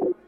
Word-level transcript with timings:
you. 0.00 0.23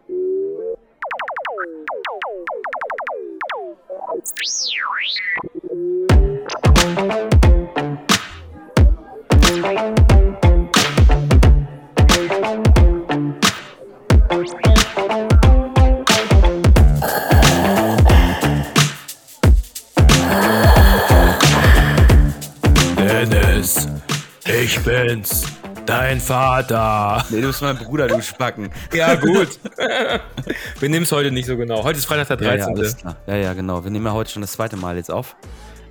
Dein 26.06 26.20
Vater. 26.20 27.24
Nee, 27.30 27.40
du 27.40 27.48
bist 27.48 27.62
mein 27.62 27.76
Bruder, 27.76 28.06
du 28.06 28.22
Spacken. 28.22 28.70
Ja, 28.92 29.16
gut. 29.16 29.58
Wir 30.78 30.88
nehmen 30.88 31.02
es 31.02 31.10
heute 31.10 31.32
nicht 31.32 31.46
so 31.46 31.56
genau. 31.56 31.82
Heute 31.82 31.98
ist 31.98 32.04
Freitag 32.04 32.38
der 32.38 32.46
Ja, 32.46 32.54
ja, 32.54 32.64
13. 32.66 32.76
alles 32.76 32.96
klar. 32.96 33.16
Ja, 33.26 33.34
ja, 33.34 33.52
genau. 33.54 33.82
Wir 33.82 33.90
nehmen 33.90 34.06
ja 34.06 34.12
heute 34.12 34.30
schon 34.30 34.42
das 34.42 34.52
zweite 34.52 34.76
Mal 34.76 34.96
jetzt 34.96 35.10
auf. 35.10 35.34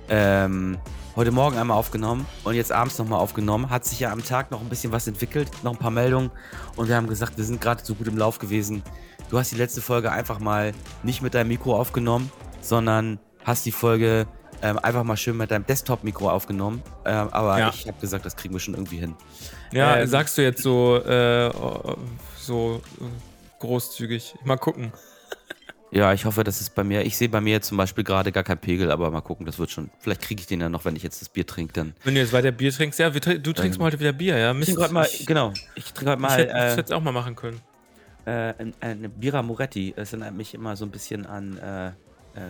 Ähm, 0.08 0.78
heute 1.16 1.32
Morgen 1.32 1.58
einmal 1.58 1.76
aufgenommen 1.76 2.24
und 2.44 2.54
jetzt 2.54 2.72
abends 2.72 2.98
nochmal 2.98 3.20
aufgenommen. 3.20 3.68
Hat 3.68 3.84
sich 3.84 4.00
ja 4.00 4.10
am 4.10 4.24
Tag 4.24 4.50
noch 4.50 4.62
ein 4.62 4.70
bisschen 4.70 4.90
was 4.90 5.06
entwickelt, 5.06 5.50
noch 5.62 5.72
ein 5.72 5.78
paar 5.78 5.90
Meldungen. 5.90 6.30
Und 6.76 6.88
wir 6.88 6.96
haben 6.96 7.08
gesagt, 7.08 7.36
wir 7.36 7.44
sind 7.44 7.60
gerade 7.60 7.84
so 7.84 7.94
gut 7.94 8.08
im 8.08 8.16
Lauf 8.16 8.38
gewesen. 8.38 8.82
Du 9.28 9.38
hast 9.38 9.52
die 9.52 9.56
letzte 9.56 9.82
Folge 9.82 10.12
einfach 10.12 10.38
mal 10.38 10.72
nicht 11.02 11.20
mit 11.20 11.34
deinem 11.34 11.48
Mikro 11.48 11.76
aufgenommen, 11.76 12.32
sondern 12.62 13.18
hast 13.44 13.66
die 13.66 13.72
Folge 13.72 14.26
ähm, 14.70 14.78
einfach 14.78 15.04
mal 15.04 15.16
schön 15.16 15.36
mit 15.36 15.50
deinem 15.50 15.66
Desktop-Mikro 15.66 16.30
aufgenommen. 16.30 16.82
Ähm, 17.04 17.28
aber 17.30 17.58
Ja. 17.58 17.70
ich 17.74 17.86
habe 17.86 18.00
gesagt, 18.00 18.24
das 18.26 18.36
kriegen 18.36 18.54
wir 18.54 18.60
schon 18.60 18.74
irgendwie 18.74 18.98
hin. 18.98 19.14
ja, 19.72 19.98
Ähm, 19.98 20.06
sagst 20.08 20.36
du 20.38 20.42
jetzt 20.42 20.62
so, 20.62 20.96
äh, 20.96 21.50
so 22.38 22.80
äh, 23.00 23.04
großzügig. 23.60 24.34
Mal 24.44 24.56
gucken. 24.56 24.92
Ja, 25.92 26.12
ich 26.12 26.24
hoffe, 26.24 26.42
das 26.42 26.60
ist 26.60 26.74
bei 26.74 26.82
mir. 26.82 27.02
Ich 27.06 27.16
sehe 27.16 27.28
bei 27.28 27.40
mir 27.40 27.62
zum 27.62 27.78
Beispiel 27.78 28.02
gerade 28.02 28.32
gar 28.32 28.42
keinen 28.42 28.58
Pegel, 28.58 28.90
aber 28.90 29.08
mal 29.12 29.20
gucken, 29.20 29.46
das 29.46 29.58
wird 29.60 29.70
schon. 29.70 29.88
Vielleicht 30.00 30.20
kriege 30.20 30.40
ich 30.40 30.46
den 30.48 30.60
ja 30.60 30.68
noch, 30.68 30.84
wenn 30.84 30.96
ich 30.96 31.02
jetzt 31.04 31.22
das 31.22 31.28
Bier 31.28 31.46
trinke. 31.46 31.72
Dann. 31.74 31.94
Wenn 32.02 32.14
du 32.16 32.20
jetzt 32.20 32.32
weiter 32.32 32.50
Bier 32.50 32.72
trinkst, 32.72 32.98
ja, 32.98 33.08
trin- 33.08 33.40
du 33.40 33.52
trinkst 33.52 33.76
Ähm, 33.76 33.80
mal 33.82 33.86
heute 33.86 34.00
wieder 34.00 34.12
Bier, 34.12 34.36
ja? 34.36 34.52
Mist, 34.52 34.68
Ich 34.68 34.74
trinke 34.74 34.82
heute 34.84 34.94
mal, 34.94 35.06
ich, 35.06 35.24
genau. 35.26 35.52
Ich 35.76 35.92
trinke 35.94 36.10
heute 36.10 36.18
ich 36.18 36.22
mal 36.22 36.38
hätte 36.38 36.82
das 36.82 36.90
äh, 36.90 36.94
auch 36.94 37.00
mal 37.00 37.12
machen 37.12 37.36
können. 37.36 37.60
äh, 38.26 38.52
ein- 38.58 38.74
eine 38.80 39.08
Bira 39.08 39.42
Moretti. 39.44 39.94
Es 39.96 40.12
erinnert 40.12 40.34
mich 40.34 40.54
immer 40.54 40.74
so 40.76 40.84
ein 40.84 40.90
bisschen 40.90 41.24
an 41.24 41.56
äh, 41.58 41.86
äh, 41.86 41.92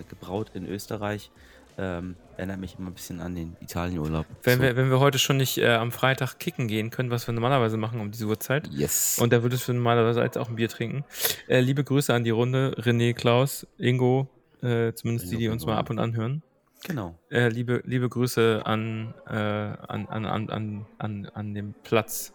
gebraut 0.09 0.51
in 0.55 0.67
Österreich. 0.67 1.31
Ähm, 1.79 2.17
erinnert 2.39 2.59
mich 2.59 2.79
immer 2.79 2.89
ein 2.91 2.95
bisschen 2.95 3.21
an 3.21 3.35
den 3.35 3.55
Italienurlaub. 3.61 4.25
Wenn, 4.43 4.57
So. 4.59 4.63
wir, 4.63 4.77
wenn 4.77 4.89
wir 4.91 4.99
heute 5.01 5.19
schon 5.19 5.37
nicht 5.37 5.59
äh, 5.59 5.75
am 5.75 5.93
Freitag 5.93 6.39
kicken 6.39 6.69
gehen 6.69 6.89
können, 6.91 7.11
was 7.11 7.27
wir 7.29 7.35
normalerweise 7.35 7.77
machen 7.77 8.01
um 8.01 8.11
diese 8.11 8.27
Uhrzeit, 8.27 8.69
Yes. 8.73 9.19
und 9.21 9.33
da 9.33 9.43
würdest 9.43 9.69
du 9.69 9.75
normalerweise 9.75 10.23
jetzt 10.23 10.39
auch 10.39 10.49
ein 10.49 10.57
Bier 10.57 10.69
trinken. 10.71 11.05
Äh, 11.49 11.61
liebe 11.61 11.85
Grüße 11.85 12.15
an 12.15 12.25
die 12.25 12.31
Runde, 12.31 12.75
René, 12.79 13.13
Klaus, 13.13 13.67
Ingo, 13.79 14.29
äh, 14.63 14.93
zumindest 14.95 15.31
die, 15.31 15.37
die 15.37 15.49
uns 15.49 15.67
mal 15.67 15.77
ab 15.77 15.91
und 15.91 15.99
an 15.99 16.17
hören. 16.17 16.43
genau. 16.87 17.19
Äh, 17.31 17.49
liebe, 17.49 17.83
liebe 17.85 18.09
Grüße 18.09 18.63
an, 18.65 19.13
äh, 19.29 19.33
an, 19.35 20.07
an, 20.09 20.25
an, 20.25 20.49
an, 20.51 20.87
an, 20.99 21.27
an 21.35 21.55
dem 21.55 21.75
Platz. 21.85 22.33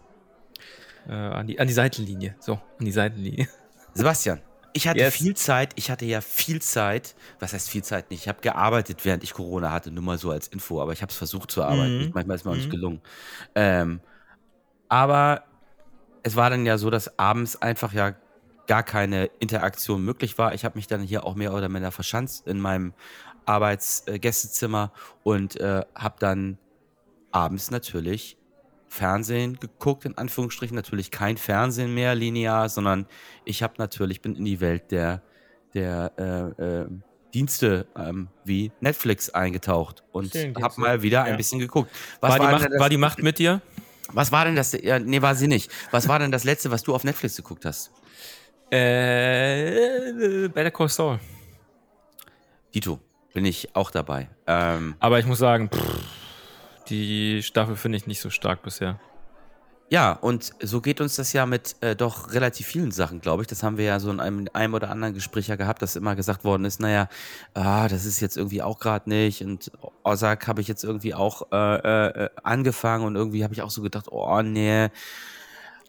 Äh, 1.08 1.12
an, 1.14 1.48
die, 1.48 1.58
an 1.58 1.66
die 1.66 1.72
Seitenlinie. 1.74 2.36
So, 2.38 2.54
an 2.78 2.84
die 2.84 2.92
Seitenlinie. 2.92 3.48
Sebastian, 3.94 4.40
ich 4.72 4.88
hatte 4.88 5.00
Yes. 5.00 5.14
viel 5.14 5.34
Zeit. 5.36 5.72
Ich 5.76 5.90
hatte 5.90 6.04
ja 6.04 6.20
viel 6.20 6.60
Zeit. 6.62 7.14
Was 7.40 7.52
heißt 7.52 7.68
viel 7.70 7.84
Zeit 7.84 8.10
nicht? 8.10 8.22
Ich 8.22 8.28
habe 8.28 8.40
gearbeitet, 8.40 9.04
während 9.04 9.22
ich 9.24 9.34
Corona 9.34 9.70
hatte. 9.72 9.90
Nur 9.90 10.02
mal 10.02 10.18
so 10.18 10.30
als 10.30 10.48
Info. 10.48 10.80
Aber 10.80 10.92
ich 10.92 11.02
habe 11.02 11.10
es 11.10 11.16
versucht 11.18 11.50
zu 11.50 11.62
arbeiten. 11.62 12.06
Mhm. 12.06 12.10
Manchmal 12.14 12.36
ist 12.36 12.44
mir 12.44 12.52
auch 12.52 12.56
nicht 12.56 12.68
Mhm. 12.68 12.72
gelungen. 12.72 13.00
Ähm, 13.54 14.00
aber 14.88 15.44
es 16.22 16.36
war 16.36 16.50
dann 16.50 16.64
ja 16.66 16.78
so, 16.78 16.90
dass 16.90 17.18
abends 17.18 17.60
einfach 17.60 17.92
ja 17.92 18.14
gar 18.66 18.82
keine 18.82 19.26
Interaktion 19.40 20.04
möglich 20.04 20.38
war. 20.38 20.54
Ich 20.54 20.64
habe 20.64 20.76
mich 20.76 20.86
dann 20.86 21.02
hier 21.02 21.24
auch 21.26 21.34
mehr 21.34 21.52
oder 21.52 21.68
minder 21.68 21.90
verschanzt 21.90 22.46
in 22.46 22.60
meinem 22.60 22.94
Arbeitsgästezimmer 23.44 24.92
und 25.24 25.58
äh, 25.60 25.82
habe 25.94 26.16
dann 26.20 26.58
abends 27.32 27.70
natürlich 27.70 28.36
Fernsehen 28.92 29.58
geguckt, 29.58 30.04
in 30.04 30.18
Anführungsstrichen. 30.18 30.76
Natürlich 30.76 31.10
kein 31.10 31.38
Fernsehen 31.38 31.94
mehr 31.94 32.14
linear, 32.14 32.68
sondern 32.68 33.06
ich 33.46 33.62
habe 33.62 33.74
natürlich, 33.78 34.20
bin 34.20 34.36
in 34.36 34.44
die 34.44 34.60
Welt 34.60 34.90
der, 34.90 35.22
der 35.72 36.12
äh, 36.58 36.62
äh, 36.82 36.86
Dienste 37.32 37.86
ähm, 37.96 38.28
wie 38.44 38.70
Netflix 38.80 39.30
eingetaucht 39.30 40.02
und 40.12 40.34
habe 40.34 40.74
mal 40.80 41.00
wieder 41.00 41.18
Ja. 41.20 41.24
ein 41.24 41.38
bisschen 41.38 41.58
geguckt. 41.58 41.90
Was 42.20 42.32
War 42.32 42.38
die, 42.38 42.44
war, 42.44 42.52
Macht, 42.52 42.68
das, 42.70 42.80
war 42.80 42.88
die 42.90 42.96
Macht 42.98 43.22
mit 43.22 43.38
dir? 43.38 43.62
was 44.12 44.30
war 44.30 44.44
denn 44.44 44.56
das? 44.56 44.72
Ja, 44.72 44.98
nee, 44.98 45.22
war 45.22 45.34
sie 45.34 45.48
nicht. 45.48 45.70
Was 45.90 46.06
war 46.06 46.18
denn 46.18 46.30
das 46.30 46.44
letzte, 46.44 46.70
was 46.70 46.82
du 46.82 46.94
auf 46.94 47.02
Netflix 47.02 47.36
geguckt 47.36 47.64
hast? 47.64 47.90
Äh, 48.70 50.48
Better 50.48 50.70
Call 50.70 50.88
Saul. 50.90 51.18
Dito, 52.74 52.98
bin 53.32 53.46
ich 53.46 53.74
auch 53.74 53.90
dabei. 53.90 54.28
Ähm, 54.46 54.96
Aber 55.00 55.18
ich 55.18 55.24
muss 55.24 55.38
sagen, 55.38 55.70
pff, 55.72 55.80
die 56.92 57.42
Staffel 57.42 57.76
finde 57.76 57.96
ich 57.96 58.06
nicht 58.06 58.20
so 58.20 58.30
stark 58.30 58.62
bisher. 58.62 59.00
Ja, 59.88 60.12
und 60.12 60.52
so 60.62 60.80
geht 60.80 61.02
uns 61.02 61.16
das 61.16 61.34
ja 61.34 61.44
mit 61.44 61.76
äh, 61.82 61.94
doch 61.94 62.32
relativ 62.32 62.66
vielen 62.66 62.92
Sachen, 62.92 63.20
glaube 63.20 63.42
ich. 63.42 63.48
Das 63.48 63.62
haben 63.62 63.76
wir 63.76 63.84
ja 63.84 64.00
so 64.00 64.10
in 64.10 64.20
einem, 64.20 64.48
einem 64.54 64.72
oder 64.72 64.88
anderen 64.88 65.12
Gespräch 65.12 65.48
ja 65.48 65.56
gehabt, 65.56 65.82
dass 65.82 65.96
immer 65.96 66.16
gesagt 66.16 66.44
worden 66.44 66.64
ist, 66.64 66.80
naja, 66.80 67.08
ah, 67.52 67.88
das 67.88 68.06
ist 68.06 68.20
jetzt 68.20 68.38
irgendwie 68.38 68.62
auch 68.62 68.78
gerade 68.78 69.10
nicht. 69.10 69.42
Und 69.42 69.70
Ozark 70.02 70.48
habe 70.48 70.62
ich 70.62 70.68
jetzt 70.68 70.82
irgendwie 70.82 71.12
auch 71.12 71.52
äh, 71.52 72.06
äh, 72.06 72.30
angefangen 72.42 73.04
und 73.04 73.16
irgendwie 73.16 73.44
habe 73.44 73.52
ich 73.52 73.60
auch 73.60 73.70
so 73.70 73.82
gedacht, 73.82 74.06
oh 74.10 74.40
nee. 74.40 74.88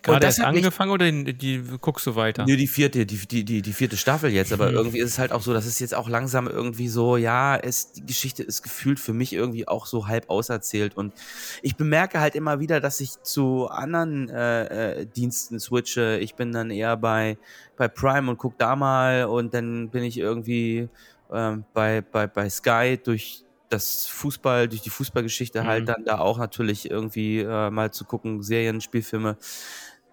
Gerade 0.03 0.27
das 0.27 0.37
erst 0.37 0.47
angefangen 0.47 0.91
oder 0.91 1.09
die, 1.11 1.33
die 1.33 1.63
guckst 1.79 2.05
du 2.05 2.15
weiter? 2.15 2.43
Nö, 2.45 2.55
die 2.57 2.67
vierte, 2.67 3.05
die, 3.05 3.17
die, 3.25 3.43
die, 3.45 3.61
die 3.61 3.73
vierte 3.73 3.97
Staffel 3.97 4.31
jetzt, 4.31 4.51
aber 4.51 4.67
Hm. 4.69 4.75
irgendwie 4.75 4.99
ist 4.99 5.11
es 5.11 5.19
halt 5.19 5.31
auch 5.31 5.41
so, 5.41 5.53
dass 5.53 5.65
es 5.65 5.79
jetzt 5.79 5.95
auch 5.95 6.09
langsam 6.09 6.47
irgendwie 6.47 6.89
so, 6.89 7.15
ja, 7.17 7.55
es, 7.55 7.93
die 7.93 8.05
Geschichte 8.05 8.43
ist 8.43 8.63
gefühlt 8.63 8.99
für 8.99 9.13
mich 9.13 9.33
irgendwie 9.33 9.67
auch 9.67 9.85
so 9.85 10.07
halb 10.07 10.29
auserzählt 10.29 10.95
und 10.97 11.13
ich 11.61 11.77
bemerke 11.77 12.19
halt 12.19 12.35
immer 12.35 12.59
wieder, 12.59 12.79
dass 12.81 12.99
ich 12.99 13.21
zu 13.23 13.67
anderen 13.69 14.29
äh, 14.29 15.01
äh, 15.01 15.05
Diensten 15.05 15.59
switche. 15.59 16.19
Ich 16.19 16.35
bin 16.35 16.51
dann 16.51 16.69
eher 16.69 16.97
bei, 16.97 17.37
bei 17.77 17.87
Prime 17.87 18.29
und 18.29 18.37
guck 18.37 18.57
da 18.57 18.75
mal 18.75 19.25
und 19.25 19.53
dann 19.53 19.89
bin 19.89 20.03
ich 20.03 20.17
irgendwie 20.17 20.89
ähm, 21.31 21.65
bei, 21.73 22.01
bei, 22.01 22.27
bei 22.27 22.49
Sky 22.49 22.99
durch 23.03 23.45
das 23.69 24.05
Fußball, 24.07 24.67
durch 24.67 24.81
die 24.81 24.89
Fußballgeschichte 24.91 25.61
Mhm. 25.61 25.67
halt 25.67 25.87
dann 25.87 26.03
da 26.05 26.19
auch 26.19 26.37
natürlich 26.37 26.91
irgendwie 26.91 27.39
äh, 27.39 27.69
mal 27.71 27.91
zu 27.91 28.05
gucken, 28.05 28.43
Serien, 28.43 28.81
Spielfilme. 28.81 29.37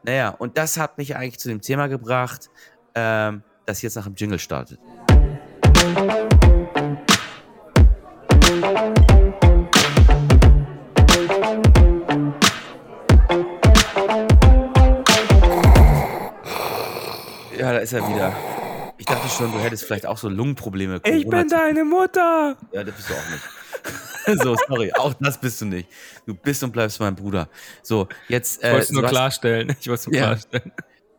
Naja, 0.03 0.31
und 0.31 0.57
das 0.57 0.79
hat 0.79 0.99
mich 0.99 1.17
eigentlich 1.17 1.39
zu 1.39 1.49
dem 1.49 1.61
Thema 1.61 1.89
gebracht, 1.89 2.49
ähm, 2.95 3.43
das 3.67 3.83
jetzt 3.83 3.97
nach 3.97 4.05
dem 4.05 4.15
Jingle 4.15 4.39
startet. 4.39 4.79
Ja, 17.59 17.73
da 17.73 17.79
ist 17.79 17.93
er 17.93 18.09
wieder. 18.09 18.33
Ich 18.97 19.07
dachte 19.07 19.29
schon, 19.29 19.53
du 19.53 19.59
hättest 19.59 19.85
vielleicht 19.85 20.07
auch 20.07 20.17
so 20.19 20.29
Lungenprobleme. 20.29 20.97
ich 20.97 21.03
bin 21.03 21.31
Corona- 21.31 21.45
deine 21.49 21.85
Mutter! 21.85 22.57
Ja, 22.73 22.85
das 22.85 22.95
bist 22.95 23.11
du 23.11 23.15
auch 23.15 23.31
nicht. 23.31 23.43
so, 24.43 24.57
sorry, 24.69 24.93
auch 24.93 25.15
das 25.21 25.39
bist 25.41 25.61
du 25.61 25.67
nicht. 25.67 25.89
Du 26.27 26.35
bist 26.35 26.63
und 26.63 26.73
bleibst 26.73 27.01
mein 27.01 27.15
Bruder. 27.15 27.49
So, 27.83 28.09
jetzt. 28.29 28.63
Ich 28.63 28.71
wollte 28.71 28.79
es 28.83 28.91
nur 28.91 29.01
Sebastian- 29.03 29.11
klarstellen. 29.11 29.77
Ich 29.81 29.89
wollte 29.89 30.01
es 30.01 30.07
nur 30.07 30.15
Ja. 30.17 30.27
klarstellen. 30.27 30.73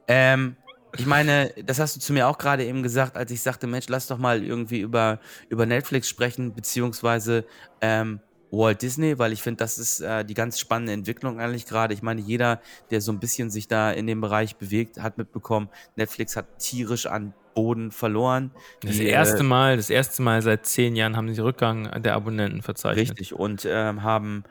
Ähm, 0.08 0.56
ich 0.98 1.06
meine, 1.06 1.54
das 1.66 1.80
hast 1.80 1.96
du 1.96 2.00
zu 2.02 2.12
mir 2.12 2.28
auch 2.28 2.38
gerade 2.38 2.66
eben 2.66 2.84
gesagt, 2.84 3.16
als 3.16 3.32
ich 3.32 3.42
sagte, 3.42 3.66
Mensch, 3.68 3.88
lass 3.88 4.08
doch 4.08 4.18
mal 4.18 4.44
irgendwie 4.44 4.82
über, 4.82 5.20
über 5.48 5.66
Netflix 5.66 6.10
sprechen, 6.10 6.54
beziehungsweise 6.54 7.46
ähm, 7.80 8.20
Walt 8.52 8.82
Disney, 8.82 9.18
weil 9.18 9.32
ich 9.32 9.42
finde, 9.42 9.58
das 9.58 9.78
ist 9.78 10.02
äh, 10.02 10.26
die 10.26 10.34
ganz 10.34 10.60
spannende 10.60 10.94
Entwicklung 10.94 11.40
eigentlich 11.40 11.66
gerade. 11.66 11.94
Ich 11.94 12.02
meine, 12.02 12.22
jeder, 12.22 12.62
der 12.90 13.02
so 13.02 13.12
ein 13.12 13.20
bisschen 13.20 13.50
sich 13.50 13.68
da 13.68 13.92
in 13.92 14.08
dem 14.08 14.22
Bereich 14.22 14.58
bewegt, 14.58 15.02
hat 15.02 15.18
mitbekommen, 15.18 15.70
Netflix 15.96 16.36
hat 16.36 16.60
tierisch 16.60 17.06
an 17.06 17.34
Boden 17.54 17.92
verloren. 17.92 18.52
Das 18.82 18.96
Die, 18.96 19.06
erste 19.06 19.40
äh, 19.40 19.44
Mal, 19.44 19.78
das 19.78 19.90
erste 19.90 20.22
Mal 20.22 20.42
seit 20.42 20.66
zehn 20.66 20.96
Jahren 20.96 21.18
haben 21.18 21.34
sie 21.34 21.42
Rückgang 21.42 22.02
der 22.02 22.16
Abonnenten 22.16 22.62
verzeichnet. 22.62 23.10
Richtig, 23.10 23.34
und 23.34 23.68
ähm, 23.70 24.04
haben 24.04 24.44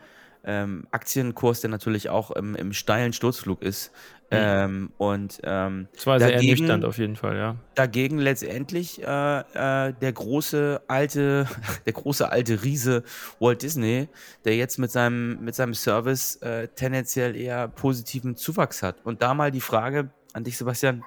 ähm, 0.44 0.86
Aktienkurs, 0.90 1.60
der 1.60 1.70
natürlich 1.70 2.08
auch 2.08 2.30
im, 2.30 2.54
im 2.54 2.72
steilen 2.72 3.12
Sturzflug 3.12 3.62
ist. 3.62 3.92
Ähm, 4.32 4.92
und 4.96 5.40
ähm, 5.42 5.88
Das 5.92 6.06
war 6.06 6.20
sehr 6.20 6.28
Dagegen- 6.30 6.50
ernüchternd 6.50 6.84
auf 6.84 6.98
jeden 6.98 7.16
Fall, 7.16 7.36
ja. 7.36 7.56
dagegen 7.74 8.18
letztendlich 8.18 9.02
äh, 9.02 9.04
äh, 9.40 9.92
der 9.92 10.12
große 10.12 10.82
alte, 10.86 11.48
der 11.86 11.92
große 11.92 12.30
alte 12.30 12.62
Riese 12.62 13.02
Walt 13.40 13.62
Disney, 13.62 14.08
der 14.44 14.56
jetzt 14.56 14.78
mit 14.78 14.92
seinem, 14.92 15.42
mit 15.44 15.56
seinem 15.56 15.74
Service 15.74 16.36
äh, 16.42 16.68
tendenziell 16.68 17.34
eher 17.34 17.66
positiven 17.66 18.36
Zuwachs 18.36 18.84
hat. 18.84 19.04
Und 19.04 19.20
da 19.20 19.34
mal 19.34 19.50
die 19.50 19.60
Frage 19.60 20.10
an 20.32 20.44
dich, 20.44 20.56
Sebastian. 20.56 21.02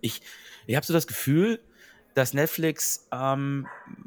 Ich, 0.00 0.22
ich 0.68 0.76
habe 0.76 0.86
so 0.86 0.92
das 0.92 1.08
Gefühl, 1.08 1.58
dass 2.14 2.32
Netflix 2.32 3.08
ähm, 3.12 3.66
äh, 3.66 4.05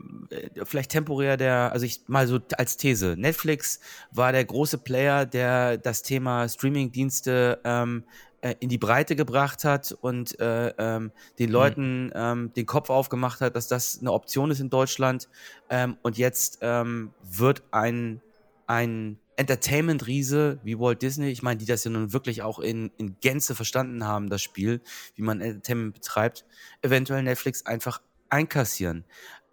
vielleicht 0.63 0.91
temporär 0.91 1.37
der, 1.37 1.71
also 1.71 1.85
ich 1.85 2.01
mal 2.07 2.27
so 2.27 2.39
als 2.57 2.77
These, 2.77 3.15
Netflix 3.17 3.79
war 4.11 4.31
der 4.31 4.45
große 4.45 4.77
Player, 4.77 5.25
der 5.25 5.77
das 5.77 6.01
Thema 6.01 6.47
Streamingdienste 6.47 7.59
ähm, 7.63 8.03
äh, 8.41 8.55
in 8.59 8.69
die 8.69 8.77
Breite 8.77 9.15
gebracht 9.15 9.63
hat 9.63 9.91
und 9.99 10.39
äh, 10.39 10.69
ähm, 10.77 11.11
den 11.39 11.47
hm. 11.47 11.53
Leuten 11.53 12.11
ähm, 12.15 12.53
den 12.55 12.65
Kopf 12.65 12.89
aufgemacht 12.89 13.41
hat, 13.41 13.55
dass 13.55 13.67
das 13.67 13.99
eine 13.99 14.11
Option 14.11 14.51
ist 14.51 14.59
in 14.59 14.69
Deutschland. 14.69 15.27
Ähm, 15.69 15.97
und 16.03 16.17
jetzt 16.17 16.59
ähm, 16.61 17.11
wird 17.23 17.63
ein, 17.71 18.21
ein 18.65 19.19
Entertainment-Riese 19.35 20.59
wie 20.63 20.79
Walt 20.79 21.01
Disney, 21.01 21.29
ich 21.29 21.41
meine, 21.43 21.57
die 21.57 21.65
das 21.65 21.83
ja 21.83 21.91
nun 21.91 22.13
wirklich 22.13 22.41
auch 22.41 22.59
in, 22.59 22.91
in 22.97 23.17
Gänze 23.21 23.55
verstanden 23.55 24.05
haben, 24.05 24.29
das 24.29 24.41
Spiel, 24.41 24.81
wie 25.15 25.21
man 25.21 25.41
Entertainment 25.41 25.93
betreibt, 25.93 26.45
eventuell 26.81 27.23
Netflix 27.23 27.65
einfach 27.65 28.01
einkassieren. 28.29 29.05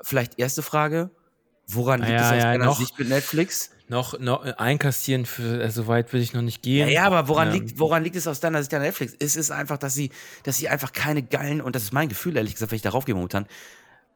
Vielleicht 0.03 0.39
erste 0.39 0.63
Frage, 0.63 1.11
woran 1.67 2.01
liegt 2.01 2.13
ja, 2.13 2.17
es 2.17 2.33
aus 2.33 2.39
ja, 2.39 2.53
deiner 2.53 2.65
noch, 2.67 2.79
Sicht 2.79 2.99
mit 2.99 3.09
Netflix? 3.09 3.71
Noch, 3.89 4.19
noch 4.19 4.45
einkassieren, 4.45 5.27
für, 5.27 5.63
äh, 5.63 5.71
so 5.71 5.87
weit 5.87 6.13
will 6.13 6.21
ich 6.21 6.33
noch 6.33 6.43
nicht 6.43 6.63
gehen. 6.63 6.89
Ja, 6.89 6.93
ja 6.93 7.05
aber 7.05 7.29
woran, 7.29 7.49
ähm, 7.49 7.55
liegt, 7.55 7.79
woran 7.79 8.03
liegt 8.03 8.17
es 8.17 8.27
aus 8.27 8.41
deiner 8.41 8.63
Sicht 8.63 8.75
an 8.75 8.83
Netflix? 8.83 9.15
Es 9.19 9.37
ist 9.37 9.51
einfach, 9.51 9.79
dass 9.79 9.95
sie, 9.95 10.11
dass 10.43 10.57
sie 10.57 10.69
einfach 10.69 10.93
keine 10.93 11.23
geilen, 11.23 11.61
und 11.61 11.77
das 11.77 11.85
ist 11.85 11.93
mein 11.93 12.09
Gefühl, 12.09 12.37
ehrlich 12.37 12.55
gesagt, 12.55 12.73
wenn 12.73 12.77
ich 12.77 12.83
darauf 12.83 13.05
gehe 13.05 13.15
momentan, 13.15 13.47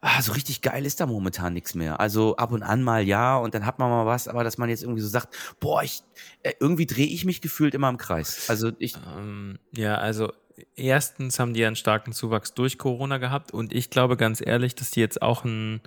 ah, 0.00 0.22
so 0.22 0.32
richtig 0.32 0.62
geil 0.62 0.86
ist 0.86 1.00
da 1.00 1.06
momentan 1.06 1.52
nichts 1.52 1.74
mehr. 1.74 2.00
Also 2.00 2.36
ab 2.36 2.52
und 2.52 2.62
an 2.62 2.82
mal 2.82 3.06
ja 3.06 3.36
und 3.36 3.54
dann 3.54 3.66
hat 3.66 3.78
man 3.78 3.90
mal 3.90 4.06
was, 4.06 4.28
aber 4.28 4.44
dass 4.44 4.58
man 4.58 4.68
jetzt 4.68 4.82
irgendwie 4.82 5.02
so 5.02 5.08
sagt, 5.08 5.28
boah, 5.60 5.82
ich, 5.82 6.02
äh, 6.42 6.52
irgendwie 6.58 6.86
drehe 6.86 7.06
ich 7.06 7.24
mich 7.24 7.40
gefühlt 7.40 7.74
immer 7.74 7.88
im 7.88 7.98
Kreis. 7.98 8.48
Also 8.48 8.72
ich. 8.78 8.94
Ähm, 9.16 9.58
ja, 9.72 9.96
also 9.96 10.32
erstens 10.76 11.38
haben 11.38 11.54
die 11.54 11.64
einen 11.64 11.76
starken 11.76 12.12
Zuwachs 12.12 12.54
durch 12.54 12.78
Corona 12.78 13.18
gehabt 13.18 13.52
und 13.52 13.72
ich 13.72 13.90
glaube 13.90 14.16
ganz 14.16 14.44
ehrlich, 14.44 14.74
dass 14.74 14.90
die 14.90 15.00
jetzt 15.00 15.22
auch 15.22 15.44
ein 15.44 15.80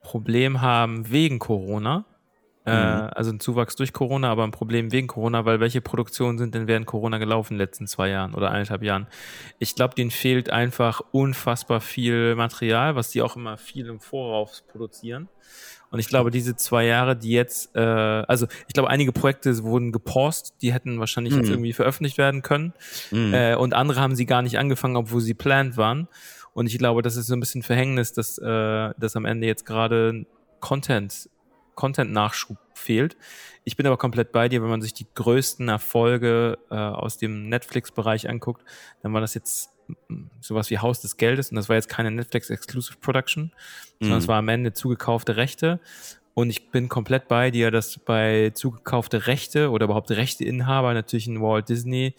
Problem 0.00 0.60
haben 0.60 1.10
wegen 1.10 1.38
Corona. 1.38 2.04
Äh, 2.66 2.70
mhm. 2.72 3.10
also 3.14 3.30
ein 3.30 3.40
Zuwachs 3.40 3.76
durch 3.76 3.92
Corona, 3.92 4.30
aber 4.30 4.44
ein 4.44 4.50
Problem 4.50 4.90
wegen 4.90 5.06
Corona, 5.06 5.44
weil 5.44 5.60
welche 5.60 5.82
Produktionen 5.82 6.38
sind 6.38 6.54
denn 6.54 6.66
während 6.66 6.86
Corona 6.86 7.18
gelaufen 7.18 7.54
in 7.54 7.58
den 7.58 7.66
letzten 7.66 7.86
zwei 7.86 8.08
Jahren 8.08 8.34
oder 8.34 8.50
eineinhalb 8.50 8.82
Jahren? 8.82 9.06
Ich 9.58 9.74
glaube, 9.74 9.94
denen 9.94 10.10
fehlt 10.10 10.48
einfach 10.48 11.02
unfassbar 11.12 11.82
viel 11.82 12.34
Material, 12.36 12.96
was 12.96 13.10
die 13.10 13.20
auch 13.20 13.36
immer 13.36 13.58
viel 13.58 13.86
im 13.86 14.00
Voraus 14.00 14.64
produzieren. 14.66 15.28
Und 15.90 16.00
ich 16.00 16.08
glaube, 16.08 16.30
diese 16.30 16.56
zwei 16.56 16.86
Jahre, 16.86 17.14
die 17.14 17.30
jetzt, 17.30 17.76
äh, 17.76 17.80
also 17.80 18.46
ich 18.66 18.74
glaube, 18.74 18.88
einige 18.88 19.12
Projekte 19.12 19.62
wurden 19.62 19.92
gepost, 19.92 20.54
die 20.62 20.72
hätten 20.72 20.98
wahrscheinlich 20.98 21.34
mhm. 21.34 21.40
jetzt 21.40 21.50
irgendwie 21.50 21.72
veröffentlicht 21.72 22.18
werden 22.18 22.42
können. 22.42 22.72
Mhm. 23.10 23.34
Äh, 23.34 23.54
und 23.56 23.74
andere 23.74 24.00
haben 24.00 24.16
sie 24.16 24.26
gar 24.26 24.42
nicht 24.42 24.58
angefangen, 24.58 24.96
obwohl 24.96 25.20
sie 25.20 25.34
planned 25.34 25.76
waren. 25.76 26.08
Und 26.54 26.66
ich 26.66 26.78
glaube, 26.78 27.02
das 27.02 27.16
ist 27.16 27.26
so 27.26 27.34
ein 27.34 27.40
bisschen 27.40 27.62
Verhängnis, 27.62 28.12
dass, 28.12 28.38
äh, 28.38 28.90
dass 28.98 29.16
am 29.16 29.24
Ende 29.24 29.46
jetzt 29.46 29.66
gerade 29.66 30.24
Content 30.60 31.28
Content-Nachschub 31.74 32.58
fehlt. 32.74 33.16
Ich 33.64 33.76
bin 33.76 33.86
aber 33.86 33.96
komplett 33.96 34.32
bei 34.32 34.48
dir, 34.48 34.62
wenn 34.62 34.68
man 34.68 34.82
sich 34.82 34.94
die 34.94 35.06
größten 35.14 35.68
Erfolge 35.68 36.58
äh, 36.70 36.74
aus 36.74 37.16
dem 37.16 37.48
Netflix-Bereich 37.48 38.28
anguckt, 38.28 38.62
dann 39.02 39.12
war 39.12 39.20
das 39.20 39.34
jetzt 39.34 39.70
mm, 40.08 40.24
sowas 40.40 40.70
wie 40.70 40.78
Haus 40.78 41.00
des 41.00 41.16
Geldes 41.16 41.50
und 41.50 41.56
das 41.56 41.68
war 41.68 41.76
jetzt 41.76 41.88
keine 41.88 42.10
Netflix 42.10 42.50
Exclusive 42.50 42.98
Production, 43.00 43.52
sondern 44.00 44.18
es 44.18 44.24
mhm. 44.24 44.28
war 44.28 44.38
am 44.38 44.48
Ende 44.48 44.72
zugekaufte 44.72 45.36
Rechte. 45.36 45.80
Und 46.34 46.50
ich 46.50 46.70
bin 46.70 46.88
komplett 46.88 47.28
bei 47.28 47.52
dir, 47.52 47.70
dass 47.70 47.96
bei 47.98 48.50
zugekaufte 48.54 49.28
Rechte 49.28 49.70
oder 49.70 49.84
überhaupt 49.84 50.10
Rechteinhaber 50.10 50.92
natürlich 50.92 51.28
ein 51.28 51.40
Walt 51.40 51.68
Disney 51.68 52.14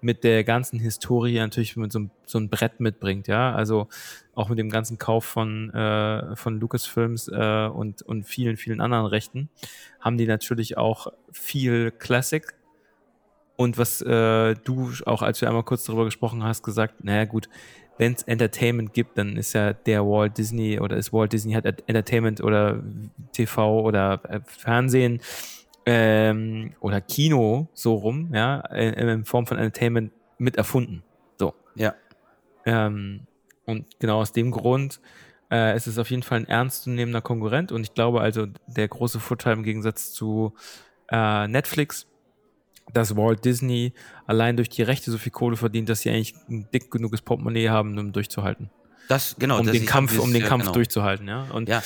mit 0.00 0.24
der 0.24 0.44
ganzen 0.44 0.78
Historie 0.80 1.38
natürlich 1.38 1.76
mit 1.76 1.92
so, 1.92 2.08
so 2.24 2.38
ein 2.38 2.48
Brett 2.48 2.80
mitbringt, 2.80 3.28
ja. 3.28 3.54
Also 3.54 3.88
auch 4.34 4.48
mit 4.48 4.58
dem 4.58 4.70
ganzen 4.70 4.98
Kauf 4.98 5.24
von, 5.24 5.72
äh, 5.74 6.36
von 6.36 6.58
Lucasfilms 6.58 7.28
äh, 7.28 7.68
und, 7.72 8.02
und 8.02 8.24
vielen, 8.24 8.56
vielen 8.56 8.80
anderen 8.80 9.06
Rechten, 9.06 9.50
haben 10.00 10.16
die 10.16 10.26
natürlich 10.26 10.78
auch 10.78 11.08
viel 11.32 11.90
Classic. 11.90 12.54
Und 13.56 13.76
was 13.76 14.00
äh, 14.00 14.54
du 14.64 14.90
auch, 15.04 15.20
als 15.22 15.40
wir 15.40 15.48
einmal 15.48 15.64
kurz 15.64 15.84
darüber 15.84 16.06
gesprochen 16.06 16.42
hast, 16.42 16.62
gesagt, 16.62 17.04
naja 17.04 17.26
gut, 17.26 17.48
wenn 17.98 18.14
es 18.14 18.22
Entertainment 18.22 18.94
gibt, 18.94 19.18
dann 19.18 19.36
ist 19.36 19.52
ja 19.52 19.74
der 19.74 20.06
Walt 20.06 20.38
Disney 20.38 20.80
oder 20.80 20.96
ist 20.96 21.12
Walt 21.12 21.34
Disney 21.34 21.52
hat 21.52 21.66
Entertainment 21.66 22.40
oder 22.40 22.82
TV 23.32 23.80
oder 23.82 24.22
äh, 24.26 24.40
Fernsehen 24.46 25.20
ähm, 25.86 26.74
oder 26.80 27.00
Kino 27.00 27.68
so 27.72 27.94
rum, 27.94 28.30
ja, 28.34 28.60
in, 28.72 28.94
in, 28.94 29.24
Form 29.24 29.46
von 29.46 29.58
Entertainment 29.58 30.12
mit 30.38 30.56
erfunden. 30.56 31.02
So. 31.38 31.54
Ja. 31.74 31.94
Ähm, 32.64 33.26
und 33.64 33.86
genau 33.98 34.20
aus 34.20 34.32
dem 34.32 34.50
Grund 34.50 35.00
äh, 35.50 35.76
ist 35.76 35.86
es 35.86 35.98
auf 35.98 36.10
jeden 36.10 36.22
Fall 36.22 36.40
ein 36.40 36.48
ernstzunehmender 36.48 37.20
Konkurrent 37.20 37.72
und 37.72 37.82
ich 37.82 37.94
glaube 37.94 38.20
also, 38.20 38.46
der 38.66 38.88
große 38.88 39.20
Vorteil 39.20 39.54
im 39.54 39.62
Gegensatz 39.62 40.12
zu 40.12 40.54
äh, 41.10 41.48
Netflix, 41.48 42.06
dass 42.92 43.16
Walt 43.16 43.44
Disney 43.44 43.92
allein 44.26 44.56
durch 44.56 44.68
die 44.68 44.82
Rechte 44.82 45.10
so 45.10 45.18
viel 45.18 45.32
Kohle 45.32 45.56
verdient, 45.56 45.88
dass 45.88 46.00
sie 46.00 46.10
eigentlich 46.10 46.34
ein 46.48 46.68
dick 46.72 46.90
genuges 46.90 47.22
Portemonnaie 47.22 47.68
haben, 47.68 47.98
um 47.98 48.12
durchzuhalten. 48.12 48.70
Das, 49.08 49.34
genau, 49.38 49.58
um 49.58 49.66
das 49.66 49.76
den 49.76 49.86
Kampf, 49.86 50.18
um 50.18 50.32
den 50.32 50.42
ja, 50.42 50.48
Kampf 50.48 50.64
genau. 50.64 50.74
durchzuhalten, 50.74 51.26
ja. 51.26 51.42
Und 51.52 51.68
ja, 51.68 51.82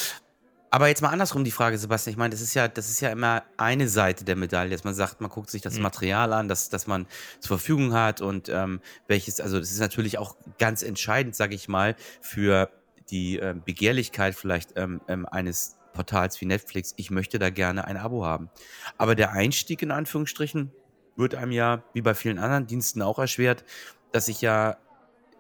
aber 0.75 0.89
jetzt 0.89 1.03
mal 1.03 1.11
andersrum 1.11 1.45
die 1.45 1.53
Frage, 1.53 1.79
Sebastian. 1.79 2.11
Ich 2.11 2.17
meine, 2.17 2.31
das 2.31 2.41
ist 2.41 2.53
ja, 2.55 2.67
das 2.67 2.91
ist 2.91 3.01
ja 3.01 3.11
immer 3.11 3.45
eine 3.57 3.87
Seite 3.87 4.25
der 4.25 4.35
Medaille, 4.35 4.71
dass 4.71 4.83
man 4.83 4.93
sagt, 4.93 5.21
man 5.21 5.31
guckt 5.31 5.49
sich 5.49 5.63
das 5.63 5.77
mhm. 5.77 5.83
Material 5.83 6.33
an, 6.33 6.49
das, 6.49 6.69
das 6.69 6.89
man 6.89 7.07
zur 7.39 7.59
Verfügung 7.59 7.93
hat 7.93 8.21
und 8.21 8.49
ähm, 8.49 8.81
welches, 9.07 9.41
also 9.41 9.61
das 9.61 9.71
ist 9.71 9.79
natürlich 9.79 10.19
auch 10.19 10.35
ganz 10.59 10.83
entscheidend, 10.83 11.37
sage 11.37 11.55
ich 11.55 11.69
mal, 11.69 11.95
für 12.21 12.71
die 13.09 13.37
ähm, 13.37 13.63
Begehrlichkeit 13.65 14.35
vielleicht 14.35 14.73
ähm, 14.75 15.01
ähm, 15.07 15.27
eines 15.27 15.77
Portals 15.93 16.41
wie 16.41 16.47
Netflix. 16.47 16.93
Ich 16.97 17.09
möchte 17.13 17.39
da 17.39 17.51
gerne 17.51 17.85
ein 17.85 17.97
Abo 17.97 18.27
haben. 18.27 18.51
Aber 18.99 19.15
der 19.15 19.31
Einstieg 19.31 19.81
in 19.81 19.93
Anführungsstrichen 19.93 20.73
wird 21.15 21.37
einem 21.37 21.53
ja, 21.53 21.85
wie 21.93 22.03
bei 22.03 22.15
vielen 22.15 22.41
anderen 22.41 22.67
Diensten 22.67 23.01
auch 23.01 23.21
erschwert, 23.21 23.65
dass 24.11 24.27
ich 24.27 24.41
ja 24.41 24.77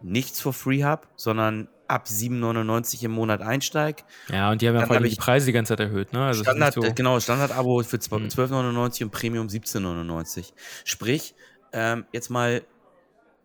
nichts 0.00 0.40
for 0.40 0.52
free 0.52 0.84
habe, 0.84 1.08
sondern 1.16 1.66
ab 1.88 2.06
7,99 2.06 3.04
im 3.04 3.12
Monat 3.12 3.42
einsteige. 3.42 4.02
Ja, 4.28 4.50
und 4.50 4.62
die 4.62 4.68
haben 4.68 4.76
ja 4.76 4.86
vor 4.86 4.96
allem 4.96 5.08
die 5.08 5.16
Preise 5.16 5.46
die 5.46 5.52
ganze 5.52 5.70
Zeit 5.70 5.80
erhöht, 5.80 6.12
ne? 6.12 6.24
Also 6.24 6.42
Standard, 6.42 6.74
so 6.74 6.80
genau, 6.94 7.20
Standard-Abo 7.20 7.82
für 7.82 7.96
12,99 7.96 9.00
mhm. 9.00 9.06
und 9.06 9.10
Premium 9.10 9.46
17,99. 9.46 10.52
Sprich, 10.84 11.34
ähm, 11.72 12.04
jetzt 12.12 12.30
mal, 12.30 12.62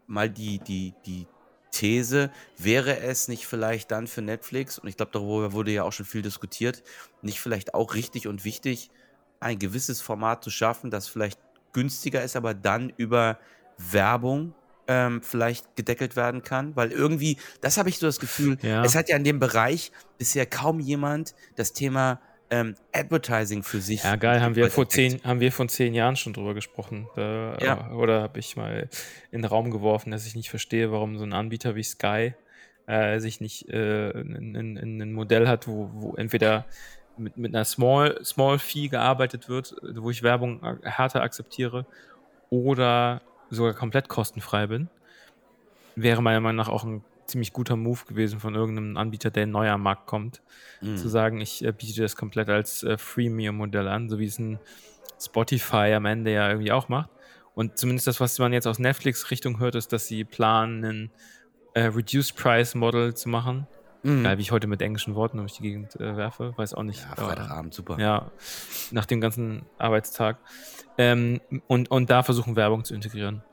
mal 0.08 0.30
die, 0.30 0.60
die, 0.60 0.94
die 1.06 1.28
These, 1.72 2.32
wäre 2.58 3.00
es 3.00 3.28
nicht 3.28 3.46
vielleicht 3.46 3.92
dann 3.92 4.08
für 4.08 4.22
Netflix, 4.22 4.80
und 4.80 4.88
ich 4.88 4.98
glaube, 4.98 5.12
darüber 5.12 5.54
wurde 5.54 5.72
ja 5.72 5.84
auch 5.84 5.94
schon 5.94 6.06
viel 6.06 6.22
diskutiert, 6.22 6.84
nicht 7.22 7.40
vielleicht 7.40 7.74
auch 7.74 7.94
richtig 7.94 8.28
und 8.28 8.44
wichtig, 8.46 8.90
ein 9.40 9.60
gewisses 9.60 10.02
Format 10.02 10.44
zu 10.44 10.50
schaffen, 10.50 10.92
das 10.92 11.08
vielleicht 11.08 11.40
günstiger 11.74 12.24
ist, 12.24 12.36
aber 12.36 12.54
dann 12.54 12.92
über 12.98 13.40
Werbung 13.78 14.54
ähm, 14.90 15.22
vielleicht 15.22 15.76
gedeckelt 15.76 16.16
werden 16.16 16.42
kann, 16.42 16.76
weil 16.76 16.92
irgendwie, 16.92 17.38
das 17.62 17.78
habe 17.78 17.90
ich 17.90 18.00
so 18.00 18.08
das 18.08 18.20
Gefühl, 18.20 18.58
ja. 18.64 18.84
es 18.84 18.96
hat 18.96 19.08
ja 19.08 19.16
in 19.16 19.24
dem 19.24 19.40
Bereich 19.40 19.92
bisher 20.18 20.48
kaum 20.48 20.80
jemand 20.80 21.36
das 21.56 21.74
Thema 21.74 22.20
ähm, 22.50 22.74
Advertising 22.92 23.62
für 23.62 23.82
sich. 23.82 24.04
Ja, 24.04 24.16
geil, 24.16 24.42
haben 24.42 24.56
wir 24.56 24.72
vor 24.72 24.90
zehn, 24.90 25.22
haben 25.24 25.40
wir 25.40 25.52
vor 25.52 25.68
zehn 25.68 25.94
Jahren 25.94 26.16
schon 26.16 26.34
drüber 26.34 26.56
gesprochen. 26.56 27.08
Da, 27.16 27.56
ja. 27.62 27.92
Oder 27.92 28.24
habe 28.24 28.40
ich 28.40 28.58
mal 28.58 28.90
in 29.32 29.44
den 29.44 29.46
Raum 29.46 29.70
geworfen, 29.70 30.10
dass 30.10 30.26
ich 30.26 30.36
nicht 30.36 30.50
verstehe, 30.50 30.92
warum 30.92 31.20
so 31.20 31.24
ein 31.24 31.34
Anbieter 31.34 31.76
wie 31.76 31.84
Sky 31.84 32.34
äh, 32.88 33.20
sich 33.20 33.40
nicht 33.40 33.70
äh, 33.70 34.10
in, 34.10 34.56
in, 34.56 34.78
in 34.78 35.02
ein 35.02 35.14
Modell 35.14 35.48
hat, 35.48 35.68
wo, 35.68 35.92
wo 35.94 36.16
entweder 36.16 36.66
mit, 37.16 37.38
mit 37.38 37.54
einer 37.54 37.66
Small, 37.66 38.20
Small 38.24 38.58
Fee 38.58 38.88
gearbeitet 38.88 39.50
wird, 39.50 39.76
wo 39.84 40.10
ich 40.10 40.24
Werbung 40.24 40.80
härter 40.82 41.22
akzeptiere, 41.22 41.86
oder 42.50 43.22
sogar 43.50 43.74
komplett 43.74 44.08
kostenfrei 44.08 44.68
bin, 44.68 44.90
wäre 45.96 46.22
meiner 46.22 46.40
Meinung 46.40 46.58
nach 46.58 46.70
auch 46.70 46.84
ein 46.84 47.04
ziemlich 47.26 47.54
guter 47.54 47.76
Move 47.76 48.06
gewesen 48.08 48.40
von 48.40 48.56
irgendeinem 48.56 48.98
Anbieter, 48.98 49.30
der 49.30 49.48
neu 49.48 49.70
am 49.70 49.84
Markt 49.84 50.08
kommt, 50.08 50.42
mhm. 50.82 50.98
zu 50.98 51.08
sagen, 51.08 51.42
ich 51.42 51.64
äh, 51.64 51.72
biete 51.72 52.02
das 52.02 52.16
komplett 52.16 52.50
als 52.50 52.84
äh, 52.84 52.98
Freemium-Modell 52.98 53.88
an, 53.88 54.10
so 54.10 54.20
wie 54.20 54.26
es 54.26 54.40
ein 54.40 54.60
Spotify 55.22 55.94
am 55.94 56.06
Ende 56.06 56.34
ja 56.34 56.50
irgendwie 56.50 56.72
auch 56.72 56.90
macht. 56.90 57.10
Und 57.54 57.78
zumindest 57.78 58.08
das, 58.08 58.20
was 58.20 58.40
man 58.40 58.54
jetzt 58.54 58.68
aus 58.68 58.80
Netflix-Richtung 58.80 59.60
hört, 59.60 59.76
ist, 59.76 59.92
dass 59.94 60.08
sie 60.08 60.24
planen, 60.24 60.84
ein 60.86 61.12
äh, 61.74 61.84
Reduced 61.84 62.36
Price 62.36 62.74
Model 62.76 63.14
zu 63.14 63.30
machen. 63.30 63.68
Mhm. 64.04 64.24
Geil, 64.24 64.38
wie 64.38 64.42
ich 64.42 64.52
heute 64.52 64.68
mit 64.68 64.82
englischen 64.82 65.16
Worten 65.16 65.38
durch 65.38 65.54
die 65.54 65.64
Gegend 65.64 65.96
äh, 65.96 66.16
werfe, 66.16 66.54
weiß 66.58 66.74
auch 66.74 66.84
nicht. 66.84 67.02
Ja, 67.02 67.16
Freitagabend, 67.16 67.74
super. 67.74 68.00
Ja, 68.00 68.32
nach 68.92 69.06
dem 69.06 69.20
ganzen 69.20 69.64
Arbeitstag. 69.78 70.38
Ähm, 70.98 71.42
und, 71.68 71.92
und 71.92 72.10
da 72.10 72.24
versuchen, 72.24 72.56
Werbung 72.56 72.84
zu 72.84 72.94
integrieren. 72.94 73.44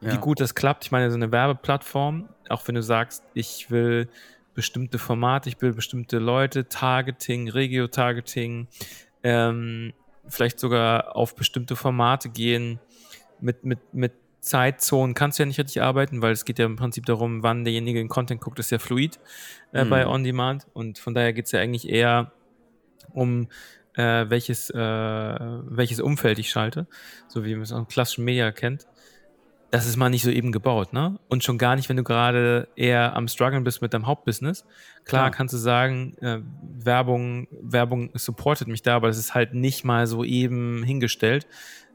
Ja. 0.00 0.12
Wie 0.12 0.18
gut 0.18 0.40
das 0.40 0.54
klappt, 0.54 0.84
ich 0.84 0.92
meine, 0.92 1.10
so 1.10 1.16
eine 1.16 1.32
Werbeplattform, 1.32 2.28
auch 2.48 2.66
wenn 2.68 2.76
du 2.76 2.82
sagst, 2.82 3.24
ich 3.34 3.70
will 3.70 4.08
bestimmte 4.54 4.98
Formate, 4.98 5.48
ich 5.48 5.60
will 5.60 5.72
bestimmte 5.72 6.18
Leute, 6.18 6.68
Targeting, 6.68 7.48
Regio-Targeting, 7.48 8.68
ähm, 9.24 9.92
vielleicht 10.28 10.60
sogar 10.60 11.16
auf 11.16 11.34
bestimmte 11.34 11.74
Formate 11.74 12.28
gehen, 12.28 12.78
mit, 13.40 13.64
mit, 13.64 13.78
mit 13.92 14.12
Zeitzonen 14.40 15.14
kannst 15.14 15.38
du 15.38 15.42
ja 15.42 15.46
nicht 15.46 15.58
richtig 15.58 15.82
arbeiten, 15.82 16.22
weil 16.22 16.32
es 16.32 16.44
geht 16.44 16.58
ja 16.58 16.66
im 16.66 16.76
Prinzip 16.76 17.06
darum, 17.06 17.42
wann 17.42 17.64
derjenige 17.64 17.98
den 17.98 18.08
Content 18.08 18.40
guckt, 18.40 18.58
ist 18.58 18.70
ja 18.70 18.78
fluid 18.78 19.18
äh, 19.72 19.84
mhm. 19.84 19.90
bei 19.90 20.06
On 20.06 20.24
Demand. 20.24 20.66
Und 20.72 20.98
von 20.98 21.14
daher 21.14 21.32
geht 21.32 21.46
es 21.46 21.52
ja 21.52 21.60
eigentlich 21.60 21.88
eher 21.88 22.32
um 23.12 23.48
äh, 23.94 24.30
welches, 24.30 24.70
äh, 24.70 24.76
welches 24.76 26.00
Umfeld 26.00 26.38
ich 26.38 26.50
schalte, 26.50 26.86
so 27.26 27.44
wie 27.44 27.54
man 27.54 27.62
es 27.62 27.72
aus 27.72 27.88
klassischen 27.88 28.24
Media 28.24 28.52
kennt. 28.52 28.86
Das 29.70 29.86
ist 29.86 29.96
mal 29.96 30.08
nicht 30.08 30.22
so 30.22 30.30
eben 30.30 30.50
gebaut, 30.50 30.92
ne? 30.92 31.18
Und 31.28 31.44
schon 31.44 31.58
gar 31.58 31.76
nicht, 31.76 31.88
wenn 31.88 31.96
du 31.96 32.04
gerade 32.04 32.68
eher 32.74 33.14
am 33.14 33.28
struggeln 33.28 33.64
bist 33.64 33.82
mit 33.82 33.92
deinem 33.92 34.06
Hauptbusiness. 34.06 34.62
Klar, 34.62 35.04
Klar. 35.04 35.30
kannst 35.30 35.52
du 35.52 35.58
sagen, 35.58 36.16
äh, 36.20 36.38
Werbung, 36.62 37.48
Werbung 37.50 38.10
supportet 38.14 38.68
mich 38.68 38.82
da, 38.82 38.96
aber 38.96 39.08
das 39.08 39.18
ist 39.18 39.34
halt 39.34 39.54
nicht 39.54 39.84
mal 39.84 40.06
so 40.06 40.24
eben 40.24 40.82
hingestellt, 40.82 41.46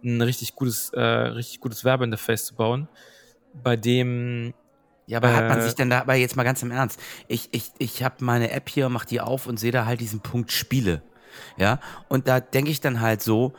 ein 0.03 0.21
richtig 0.21 0.55
gutes, 0.55 0.89
äh, 0.89 1.01
richtig 1.01 1.61
gutes 1.61 1.83
Werbeinterface 1.83 2.45
zu 2.45 2.55
bauen, 2.55 2.87
bei 3.53 3.75
dem 3.75 4.53
ja, 5.05 5.17
aber 5.17 5.29
äh, 5.29 5.33
hat 5.33 5.49
man 5.49 5.61
sich 5.61 5.75
denn 5.75 5.89
da, 5.89 6.01
aber 6.01 6.15
jetzt 6.15 6.35
mal 6.35 6.43
ganz 6.43 6.61
im 6.63 6.71
Ernst, 6.71 6.99
ich, 7.27 7.49
ich, 7.51 7.71
ich 7.77 8.03
habe 8.03 8.15
meine 8.19 8.51
App 8.51 8.69
hier, 8.69 8.87
mach 8.89 9.05
die 9.05 9.19
auf 9.19 9.47
und 9.47 9.59
sehe 9.59 9.71
da 9.71 9.85
halt 9.85 9.99
diesen 9.99 10.21
Punkt 10.21 10.51
Spiele. 10.51 11.01
Ja, 11.57 11.79
und 12.09 12.27
da 12.27 12.39
denke 12.39 12.69
ich 12.69 12.79
dann 12.79 13.01
halt 13.01 13.21
so, 13.21 13.53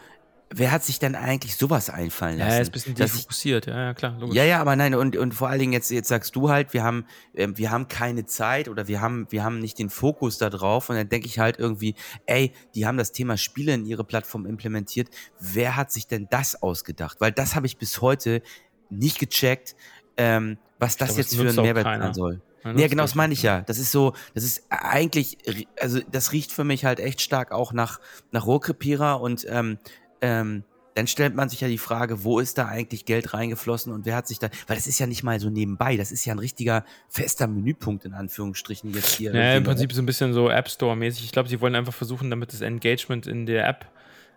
wer 0.56 0.70
hat 0.70 0.84
sich 0.84 0.99
denn 0.99 1.14
eigentlich 1.14 1.56
sowas 1.56 1.90
einfallen 1.90 2.38
lassen? 2.38 2.50
Ja, 2.50 2.58
ist 2.58 2.68
ein 2.68 2.73
bisschen 2.73 2.94
defokussiert, 2.94 3.66
ja, 3.66 3.87
ja, 3.87 3.94
klar, 3.94 4.16
logisch. 4.18 4.37
Ja, 4.37 4.44
ja, 4.44 4.61
aber 4.61 4.76
nein, 4.76 4.94
und, 4.94 5.16
und 5.16 5.34
vor 5.34 5.49
allen 5.49 5.58
Dingen 5.58 5.73
jetzt, 5.73 5.90
jetzt 5.90 6.08
sagst 6.08 6.37
du 6.37 6.49
halt, 6.49 6.73
wir 6.73 6.82
haben, 6.82 7.06
äh, 7.34 7.49
wir 7.54 7.70
haben 7.70 7.88
keine 7.88 8.25
Zeit 8.26 8.68
oder 8.68 8.87
wir 8.88 9.00
haben, 9.00 9.26
wir 9.30 9.42
haben 9.44 9.58
nicht 9.58 9.78
den 9.78 9.90
Fokus 9.90 10.38
da 10.38 10.50
drauf 10.50 10.90
und 10.90 10.96
dann 10.96 11.08
denke 11.08 11.26
ich 11.26 11.38
halt 11.38 11.58
irgendwie, 11.58 11.94
ey, 12.26 12.52
die 12.75 12.87
haben 12.87 12.99
das 12.99 13.12
Thema 13.12 13.37
Spiele 13.37 13.75
in 13.75 13.84
ihre 13.84 14.04
Plattform 14.04 14.46
implementiert. 14.46 15.08
Wer 15.40 15.76
hat 15.76 15.90
sich 15.92 16.06
denn 16.06 16.28
das 16.30 16.62
ausgedacht? 16.62 17.20
Weil 17.20 17.32
das 17.32 17.56
habe 17.56 17.66
ich 17.66 17.76
bis 17.76 18.00
heute 18.00 18.42
nicht 18.90 19.18
gecheckt, 19.18 19.75
ähm, 20.16 20.58
was 20.78 20.96
das 20.96 21.08
glaube, 21.08 21.20
jetzt 21.23 21.37
für 21.37 21.49
ein 21.49 21.56
Mehrwert 21.56 21.84
sein 21.84 22.14
soll. 22.14 22.40
Ja, 22.64 22.88
genau, 22.88 23.02
das 23.02 23.14
meine 23.14 23.34
ich 23.34 23.42
ja. 23.42 23.61
Das 23.61 23.78
ist 23.78 23.92
so, 23.92 24.14
das 24.32 24.42
ist 24.42 24.64
eigentlich, 24.70 25.37
also 25.78 26.00
das 26.11 26.32
riecht 26.32 26.50
für 26.50 26.64
mich 26.64 26.87
halt 26.87 26.99
echt 26.99 27.20
stark 27.20 27.52
auch 27.52 27.75
nach, 27.75 28.00
nach 28.30 28.46
Rohrkrepierer 28.46 29.20
und 29.20 29.46
ähm, 29.50 29.78
ähm, 30.21 30.64
dann 30.94 31.06
stellt 31.09 31.35
man 31.35 31.49
sich 31.49 31.61
ja 31.61 31.68
die 31.68 31.78
Frage, 31.78 32.23
wo 32.23 32.38
ist 32.38 32.56
da 32.56 32.68
eigentlich 32.68 33.04
Geld 33.04 33.35
reingeflossen 33.35 33.92
und 33.92 34.06
wer 34.06 34.14
hat 34.16 34.28
sich 34.28 34.38
da, 34.38 34.49
weil 34.68 34.76
das 34.76 34.87
ist 34.87 34.99
ja 34.99 35.06
nicht 35.06 35.25
mal 35.25 35.40
so 35.40 35.50
nebenbei, 35.50 35.97
das 35.97 36.12
ist 36.12 36.25
ja 36.25 36.33
ein 36.33 36.38
richtiger 36.38 36.85
fester 37.09 37.49
Menüpunkt 37.49 38.04
in 38.04 38.14
Anführungsstrichen 38.14 38.94
jetzt 38.94 39.16
hier. 39.16 39.35
Ja, 39.35 39.56
im 39.56 39.64
Prinzip 39.64 39.92
so 39.92 40.00
ein 40.00 40.06
bisschen 40.06 40.33
so 40.33 40.49
App 40.49 40.68
Store 40.68 40.97
mäßig. 40.97 41.25
Ich 41.25 41.33
glaube, 41.33 41.49
sie 41.49 41.61
wollen 41.61 41.75
einfach 41.75 41.94
versuchen, 41.94 42.30
damit 42.30 42.52
das 42.52 42.61
Engagement 42.61 43.26
in 43.26 43.44
der 43.47 43.66
App, 43.68 43.87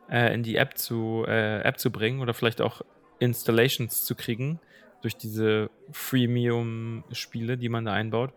äh, 0.10 0.34
in 0.34 0.42
die 0.42 0.56
App 0.56 0.78
zu, 0.78 1.26
äh, 1.28 1.62
App 1.62 1.80
zu 1.80 1.92
bringen 1.92 2.22
oder 2.22 2.34
vielleicht 2.34 2.62
auch 2.62 2.82
Installations 3.20 4.04
zu 4.04 4.16
kriegen 4.16 4.60
durch 5.02 5.16
diese 5.16 5.70
Freemium-Spiele, 5.92 7.58
die 7.58 7.70
man 7.70 7.86
da 7.86 7.94
einbaut. 7.94 8.34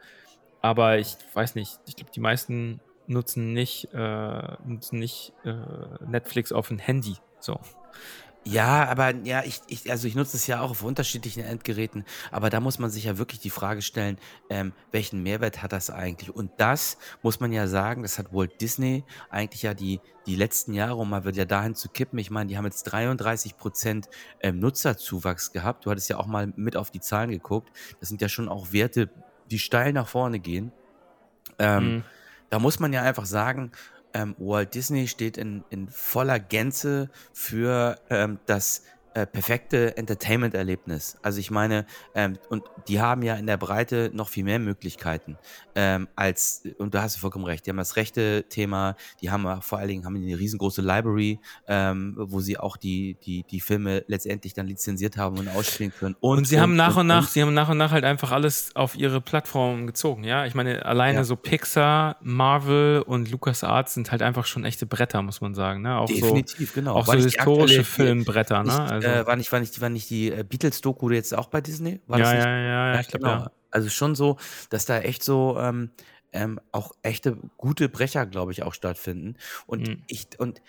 Aber 0.60 0.98
ich 0.98 1.16
weiß 1.32 1.54
nicht, 1.54 1.80
ich 1.86 1.96
glaube, 1.96 2.10
die 2.14 2.20
meisten 2.20 2.80
nutzen 3.06 3.54
nicht, 3.54 3.88
äh, 3.94 4.56
nutzen 4.66 4.98
nicht 4.98 5.32
äh, 5.44 5.54
Netflix 6.06 6.52
auf 6.52 6.70
ein 6.70 6.78
Handy. 6.78 7.16
So. 7.40 7.58
Ja, 8.44 8.88
aber 8.88 9.14
ja, 9.16 9.42
ich, 9.44 9.60
ich, 9.66 9.90
also 9.90 10.08
ich 10.08 10.14
nutze 10.14 10.38
es 10.38 10.46
ja 10.46 10.62
auch 10.62 10.70
auf 10.70 10.82
unterschiedlichen 10.82 11.44
Endgeräten, 11.44 12.06
aber 12.30 12.48
da 12.48 12.58
muss 12.60 12.78
man 12.78 12.88
sich 12.88 13.04
ja 13.04 13.18
wirklich 13.18 13.40
die 13.40 13.50
Frage 13.50 13.82
stellen, 13.82 14.16
ähm, 14.48 14.72
welchen 14.92 15.22
Mehrwert 15.22 15.62
hat 15.62 15.72
das 15.72 15.90
eigentlich? 15.90 16.34
Und 16.34 16.50
das 16.56 16.96
muss 17.22 17.38
man 17.38 17.52
ja 17.52 17.66
sagen, 17.66 18.02
das 18.02 18.18
hat 18.18 18.32
Walt 18.32 18.58
Disney 18.62 19.04
eigentlich 19.28 19.62
ja 19.62 19.74
die, 19.74 20.00
die 20.24 20.36
letzten 20.36 20.72
Jahre, 20.72 20.96
um 20.96 21.10
mal 21.10 21.26
wieder 21.26 21.44
dahin 21.44 21.74
zu 21.74 21.90
kippen. 21.90 22.18
Ich 22.18 22.30
meine, 22.30 22.48
die 22.48 22.56
haben 22.56 22.64
jetzt 22.64 22.84
33 22.84 23.58
Prozent 23.58 24.08
ähm, 24.40 24.58
Nutzerzuwachs 24.58 25.52
gehabt. 25.52 25.84
Du 25.84 25.90
hattest 25.90 26.08
ja 26.08 26.16
auch 26.16 26.26
mal 26.26 26.50
mit 26.56 26.76
auf 26.76 26.90
die 26.90 27.00
Zahlen 27.00 27.30
geguckt. 27.30 27.68
Das 28.00 28.08
sind 28.08 28.22
ja 28.22 28.30
schon 28.30 28.48
auch 28.48 28.72
Werte, 28.72 29.10
die 29.50 29.58
steil 29.58 29.92
nach 29.92 30.08
vorne 30.08 30.38
gehen. 30.38 30.72
Ähm, 31.58 31.96
mhm. 31.96 32.04
Da 32.48 32.58
muss 32.58 32.80
man 32.80 32.92
ja 32.94 33.02
einfach 33.02 33.26
sagen, 33.26 33.70
ähm, 34.14 34.34
Walt 34.38 34.74
Disney 34.74 35.08
steht 35.08 35.36
in, 35.36 35.64
in 35.70 35.88
voller 35.88 36.38
Gänze 36.38 37.10
für 37.32 37.98
ähm, 38.10 38.38
das 38.46 38.82
äh, 39.14 39.26
perfekte 39.26 39.96
Entertainment-Erlebnis. 39.96 41.16
Also 41.22 41.40
ich 41.40 41.50
meine, 41.50 41.86
ähm, 42.14 42.38
und 42.48 42.64
die 42.88 43.00
haben 43.00 43.22
ja 43.22 43.34
in 43.34 43.46
der 43.46 43.56
Breite 43.56 44.10
noch 44.12 44.28
viel 44.28 44.44
mehr 44.44 44.58
Möglichkeiten 44.58 45.36
ähm, 45.74 46.08
als, 46.16 46.62
und 46.78 46.94
da 46.94 47.02
hast 47.02 47.16
du 47.16 47.20
vollkommen 47.20 47.44
recht, 47.44 47.66
die 47.66 47.70
haben 47.70 47.76
das 47.76 47.96
rechte 47.96 48.44
Thema, 48.48 48.96
die 49.20 49.30
haben 49.30 49.62
vor 49.62 49.78
allen 49.78 49.88
Dingen 49.88 50.04
haben 50.04 50.16
eine 50.16 50.38
riesengroße 50.38 50.82
Library, 50.82 51.38
ähm, 51.68 52.14
wo 52.18 52.40
sie 52.40 52.58
auch 52.58 52.76
die, 52.76 53.16
die, 53.24 53.44
die 53.44 53.60
Filme 53.60 54.04
letztendlich 54.06 54.54
dann 54.54 54.66
lizenziert 54.66 55.16
haben 55.16 55.38
und 55.38 55.48
ausspielen 55.48 55.92
können. 55.98 56.16
Und, 56.20 56.38
und 56.38 56.44
sie 56.44 56.56
und, 56.56 56.62
haben 56.62 56.76
nach 56.76 56.96
und, 56.96 57.02
und 57.02 57.06
nach, 57.06 57.28
sie 57.28 57.42
haben 57.42 57.54
nach 57.54 57.68
und 57.68 57.78
nach 57.78 57.92
halt 57.92 58.04
einfach 58.04 58.32
alles 58.32 58.74
auf 58.74 58.96
ihre 58.96 59.20
Plattform 59.20 59.86
gezogen, 59.86 60.24
ja. 60.24 60.44
Ich 60.46 60.54
meine, 60.54 60.84
alleine 60.84 61.18
ja. 61.18 61.24
so 61.24 61.36
Pixar, 61.36 62.16
Marvel 62.20 63.02
und 63.02 63.30
LucasArts 63.30 63.94
sind 63.94 64.10
halt 64.10 64.22
einfach 64.22 64.46
schon 64.46 64.64
echte 64.64 64.86
Bretter, 64.86 65.22
muss 65.22 65.40
man 65.40 65.54
sagen. 65.54 65.82
Ne? 65.82 65.96
Auch 65.96 66.06
Definitiv, 66.06 66.70
so, 66.70 66.74
genau. 66.74 66.94
Auch 66.94 67.08
War 67.08 67.18
so 67.18 67.24
historische 67.24 67.84
Filmbretter, 67.84 68.62
ne? 68.64 68.99
Also. 69.04 69.22
Äh, 69.22 69.26
war, 69.26 69.36
nicht, 69.36 69.52
war, 69.52 69.60
nicht, 69.60 69.80
war 69.80 69.88
nicht 69.88 70.10
die 70.10 70.30
äh, 70.30 70.44
Beatles-Doku 70.44 71.10
jetzt 71.10 71.34
auch 71.34 71.48
bei 71.48 71.60
Disney? 71.60 72.00
War 72.06 72.18
ja, 72.18 72.34
ja, 72.34 72.40
ja, 72.40 72.58
ja, 72.58 72.94
ja, 72.94 73.00
ich 73.00 73.08
glaube, 73.08 73.24
genau. 73.24 73.38
ja. 73.44 73.50
Also 73.70 73.88
schon 73.88 74.14
so, 74.14 74.36
dass 74.68 74.84
da 74.84 74.98
echt 74.98 75.22
so 75.22 75.56
ähm, 75.58 75.90
ähm, 76.32 76.60
auch 76.72 76.92
echte 77.02 77.36
gute 77.56 77.88
Brecher, 77.88 78.26
glaube 78.26 78.52
ich, 78.52 78.62
auch 78.62 78.74
stattfinden. 78.74 79.36
Und 79.66 79.88
mhm. 79.88 80.02
ich, 80.06 80.28
und 80.38 80.60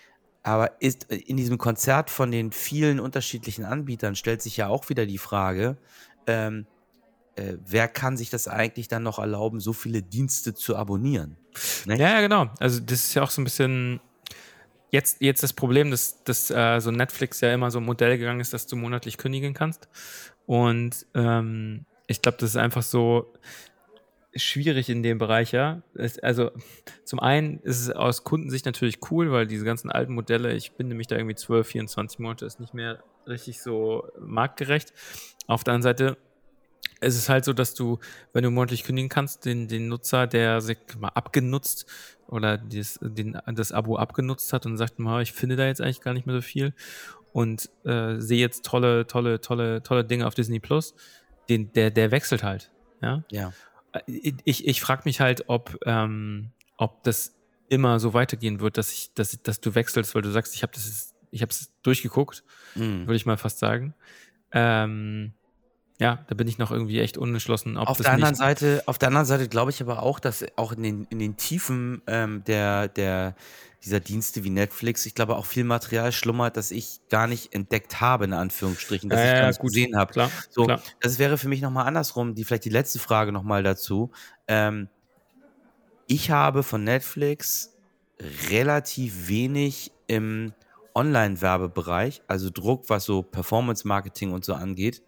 aber 0.42 0.80
ist 0.80 1.04
in 1.04 1.36
diesem 1.36 1.58
Konzert 1.58 2.10
von 2.10 2.30
den 2.30 2.50
vielen 2.52 2.98
unterschiedlichen 2.98 3.64
Anbietern 3.64 4.16
stellt 4.16 4.42
sich 4.42 4.56
ja 4.56 4.68
auch 4.68 4.88
wieder 4.88 5.06
die 5.06 5.18
Frage, 5.18 5.76
ähm, 6.26 6.66
äh, 7.36 7.54
wer 7.64 7.88
kann 7.88 8.16
sich 8.16 8.28
das 8.28 8.48
eigentlich 8.48 8.88
dann 8.88 9.04
noch 9.04 9.18
erlauben, 9.18 9.60
so 9.60 9.72
viele 9.72 10.02
Dienste 10.02 10.54
zu 10.54 10.76
abonnieren? 10.76 11.36
Ne? 11.86 11.96
Ja, 11.96 12.10
ja, 12.10 12.20
genau. 12.20 12.50
Also 12.58 12.80
das 12.80 13.04
ist 13.04 13.14
ja 13.14 13.22
auch 13.22 13.30
so 13.30 13.40
ein 13.40 13.44
bisschen 13.44 14.00
jetzt, 14.92 15.20
jetzt 15.20 15.42
das 15.42 15.52
Problem, 15.52 15.90
dass, 15.90 16.22
dass 16.22 16.50
äh, 16.50 16.78
so 16.80 16.92
Netflix 16.92 17.40
ja 17.40 17.52
immer 17.52 17.70
so 17.70 17.80
ein 17.80 17.84
Modell 17.84 18.18
gegangen 18.18 18.40
ist, 18.40 18.52
dass 18.52 18.66
du 18.66 18.76
monatlich 18.76 19.18
kündigen 19.18 19.54
kannst. 19.54 19.88
Und 20.46 21.06
ähm, 21.14 21.86
ich 22.06 22.22
glaube, 22.22 22.38
das 22.38 22.50
ist 22.50 22.56
einfach 22.56 22.82
so 22.82 23.32
schwierig 24.34 24.88
in 24.88 25.02
dem 25.02 25.18
Bereich, 25.18 25.52
ja. 25.52 25.82
Es, 25.94 26.18
also 26.18 26.50
zum 27.04 27.20
einen 27.20 27.58
ist 27.60 27.80
es 27.80 27.90
aus 27.90 28.22
Kundensicht 28.22 28.66
natürlich 28.66 28.98
cool, 29.10 29.32
weil 29.32 29.46
diese 29.46 29.64
ganzen 29.64 29.90
alten 29.90 30.14
Modelle, 30.14 30.52
ich 30.52 30.72
binde 30.72 30.94
mich 30.94 31.06
da 31.06 31.16
irgendwie 31.16 31.34
12, 31.34 31.66
24 31.66 32.18
Monate, 32.18 32.46
ist 32.46 32.60
nicht 32.60 32.74
mehr 32.74 33.02
richtig 33.26 33.62
so 33.62 34.08
marktgerecht. 34.20 34.92
Auf 35.46 35.64
der 35.64 35.74
anderen 35.74 35.96
Seite 35.96 36.16
es 37.02 37.16
ist 37.16 37.28
halt 37.28 37.44
so, 37.44 37.52
dass 37.52 37.74
du, 37.74 37.98
wenn 38.32 38.44
du 38.44 38.50
monatlich 38.50 38.84
kündigen 38.84 39.08
kannst, 39.08 39.44
den, 39.44 39.68
den 39.68 39.88
Nutzer, 39.88 40.26
der 40.26 40.60
sich 40.60 40.78
mal 40.98 41.08
abgenutzt 41.08 41.86
oder 42.28 42.56
das, 42.56 42.98
den, 43.02 43.38
das 43.46 43.72
Abo 43.72 43.96
abgenutzt 43.96 44.52
hat 44.52 44.66
und 44.66 44.76
sagt 44.76 44.98
mal, 44.98 45.20
ich 45.22 45.32
finde 45.32 45.56
da 45.56 45.66
jetzt 45.66 45.80
eigentlich 45.80 46.00
gar 46.00 46.14
nicht 46.14 46.26
mehr 46.26 46.36
so 46.36 46.42
viel 46.42 46.74
und 47.32 47.68
äh, 47.84 48.18
sehe 48.18 48.38
jetzt 48.38 48.64
tolle, 48.64 49.06
tolle, 49.06 49.40
tolle, 49.40 49.82
tolle 49.82 50.04
Dinge 50.04 50.26
auf 50.26 50.34
Disney 50.34 50.60
Plus, 50.60 50.94
den, 51.48 51.72
der, 51.72 51.90
der 51.90 52.10
wechselt 52.10 52.42
halt. 52.42 52.70
Ja. 53.00 53.24
ja. 53.30 53.52
Äh, 53.92 54.32
ich, 54.44 54.66
ich 54.66 54.80
frage 54.80 55.02
mich 55.04 55.20
halt, 55.20 55.44
ob, 55.48 55.78
ähm, 55.84 56.50
ob 56.76 57.02
das 57.02 57.34
immer 57.68 57.98
so 57.98 58.14
weitergehen 58.14 58.60
wird, 58.60 58.78
dass 58.78 58.92
ich, 58.92 59.12
dass, 59.14 59.42
dass 59.42 59.60
du 59.60 59.74
wechselst, 59.74 60.14
weil 60.14 60.22
du 60.22 60.30
sagst, 60.30 60.54
ich 60.54 60.62
habe 60.62 60.72
das, 60.72 61.14
ich 61.30 61.42
habe 61.42 61.50
es 61.50 61.72
durchgeguckt, 61.82 62.44
mhm. 62.74 63.06
würde 63.06 63.16
ich 63.16 63.26
mal 63.26 63.38
fast 63.38 63.58
sagen. 63.58 63.94
Ähm, 64.52 65.32
ja, 66.02 66.24
da 66.26 66.34
bin 66.34 66.48
ich 66.48 66.58
noch 66.58 66.70
irgendwie 66.70 67.00
echt 67.00 67.16
unentschlossen. 67.16 67.76
auf 67.76 67.98
der 67.98 68.12
anderen 68.12 68.34
Seite, 68.34 68.82
auf 68.86 68.98
der 68.98 69.08
anderen 69.08 69.26
Seite 69.26 69.48
glaube 69.48 69.70
ich 69.70 69.80
aber 69.80 70.02
auch, 70.02 70.18
dass 70.18 70.44
auch 70.56 70.72
in 70.72 70.82
den, 70.82 71.06
in 71.10 71.18
den 71.18 71.36
Tiefen 71.36 72.02
ähm, 72.06 72.42
der, 72.44 72.88
der, 72.88 73.34
dieser 73.84 74.00
Dienste 74.00 74.44
wie 74.44 74.50
Netflix, 74.50 75.06
ich 75.06 75.14
glaube 75.14 75.36
auch 75.36 75.46
viel 75.46 75.64
Material 75.64 76.12
schlummert, 76.12 76.56
das 76.56 76.70
ich 76.70 77.00
gar 77.08 77.26
nicht 77.26 77.54
entdeckt 77.54 78.00
habe, 78.00 78.24
in 78.24 78.32
Anführungsstrichen, 78.32 79.10
das 79.10 79.20
ja, 79.20 79.26
ich 79.26 79.32
gar 79.40 79.48
nicht 79.48 79.60
gut. 79.60 79.70
gesehen 79.70 79.96
habe. 79.96 80.30
So, 80.50 80.64
klar. 80.64 80.82
das 81.00 81.18
wäre 81.18 81.38
für 81.38 81.48
mich 81.48 81.60
nochmal 81.60 81.86
andersrum, 81.86 82.34
die 82.34 82.44
vielleicht 82.44 82.64
die 82.64 82.70
letzte 82.70 82.98
Frage 82.98 83.32
nochmal 83.32 83.62
dazu. 83.62 84.10
Ähm, 84.46 84.88
ich 86.06 86.30
habe 86.30 86.62
von 86.62 86.84
Netflix 86.84 87.76
relativ 88.50 89.28
wenig 89.28 89.92
im 90.06 90.52
Online-Werbebereich, 90.94 92.22
also 92.26 92.50
Druck, 92.50 92.88
was 92.88 93.04
so 93.04 93.22
Performance-Marketing 93.22 94.32
und 94.32 94.44
so 94.44 94.54
angeht, 94.54 95.02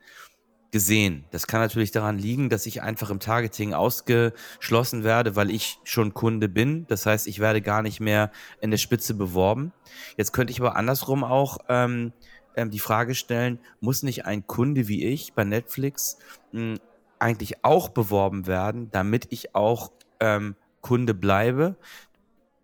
gesehen. 0.75 1.25
Das 1.31 1.47
kann 1.47 1.61
natürlich 1.61 1.93
daran 1.93 2.19
liegen, 2.19 2.49
dass 2.49 2.67
ich 2.67 2.83
einfach 2.83 3.11
im 3.11 3.21
Targeting 3.21 3.75
ausgeschlossen 3.75 5.05
werde, 5.05 5.37
weil 5.37 5.53
ich 5.53 5.79
schon 5.85 6.15
Kunde 6.15 6.49
bin. 6.49 6.85
Das 6.89 7.07
heißt, 7.07 7.29
ich 7.29 7.39
werde 7.39 7.63
gar 7.63 7.81
nicht 7.81 8.01
mehr 8.01 8.33
in 8.61 8.73
der 8.73 8.79
Spitze 8.79 9.15
beworben. 9.15 9.73
Jetzt 10.17 10.33
könnte 10.33 10.51
ich 10.51 10.59
aber 10.59 10.75
andersrum 10.75 11.23
auch 11.23 11.59
ähm, 11.69 12.13
ähm, 12.57 12.73
die 12.73 12.81
Frage 12.81 13.15
stellen, 13.15 13.61
muss 13.79 14.03
nicht 14.03 14.27
ein 14.27 14.49
Kunde 14.49 14.89
wie 14.89 15.05
ich 15.05 15.35
bei 15.35 15.45
Netflix 15.45 16.19
hm, 16.51 16.81
eigentlich 17.21 17.65
auch 17.65 17.89
beworben 17.89 18.49
werden, 18.49 18.91
damit 18.91 19.29
ich 19.31 19.55
auch 19.55 19.93
ähm, 20.19 20.57
Kunde 20.81 21.15
bleibe? 21.15 21.77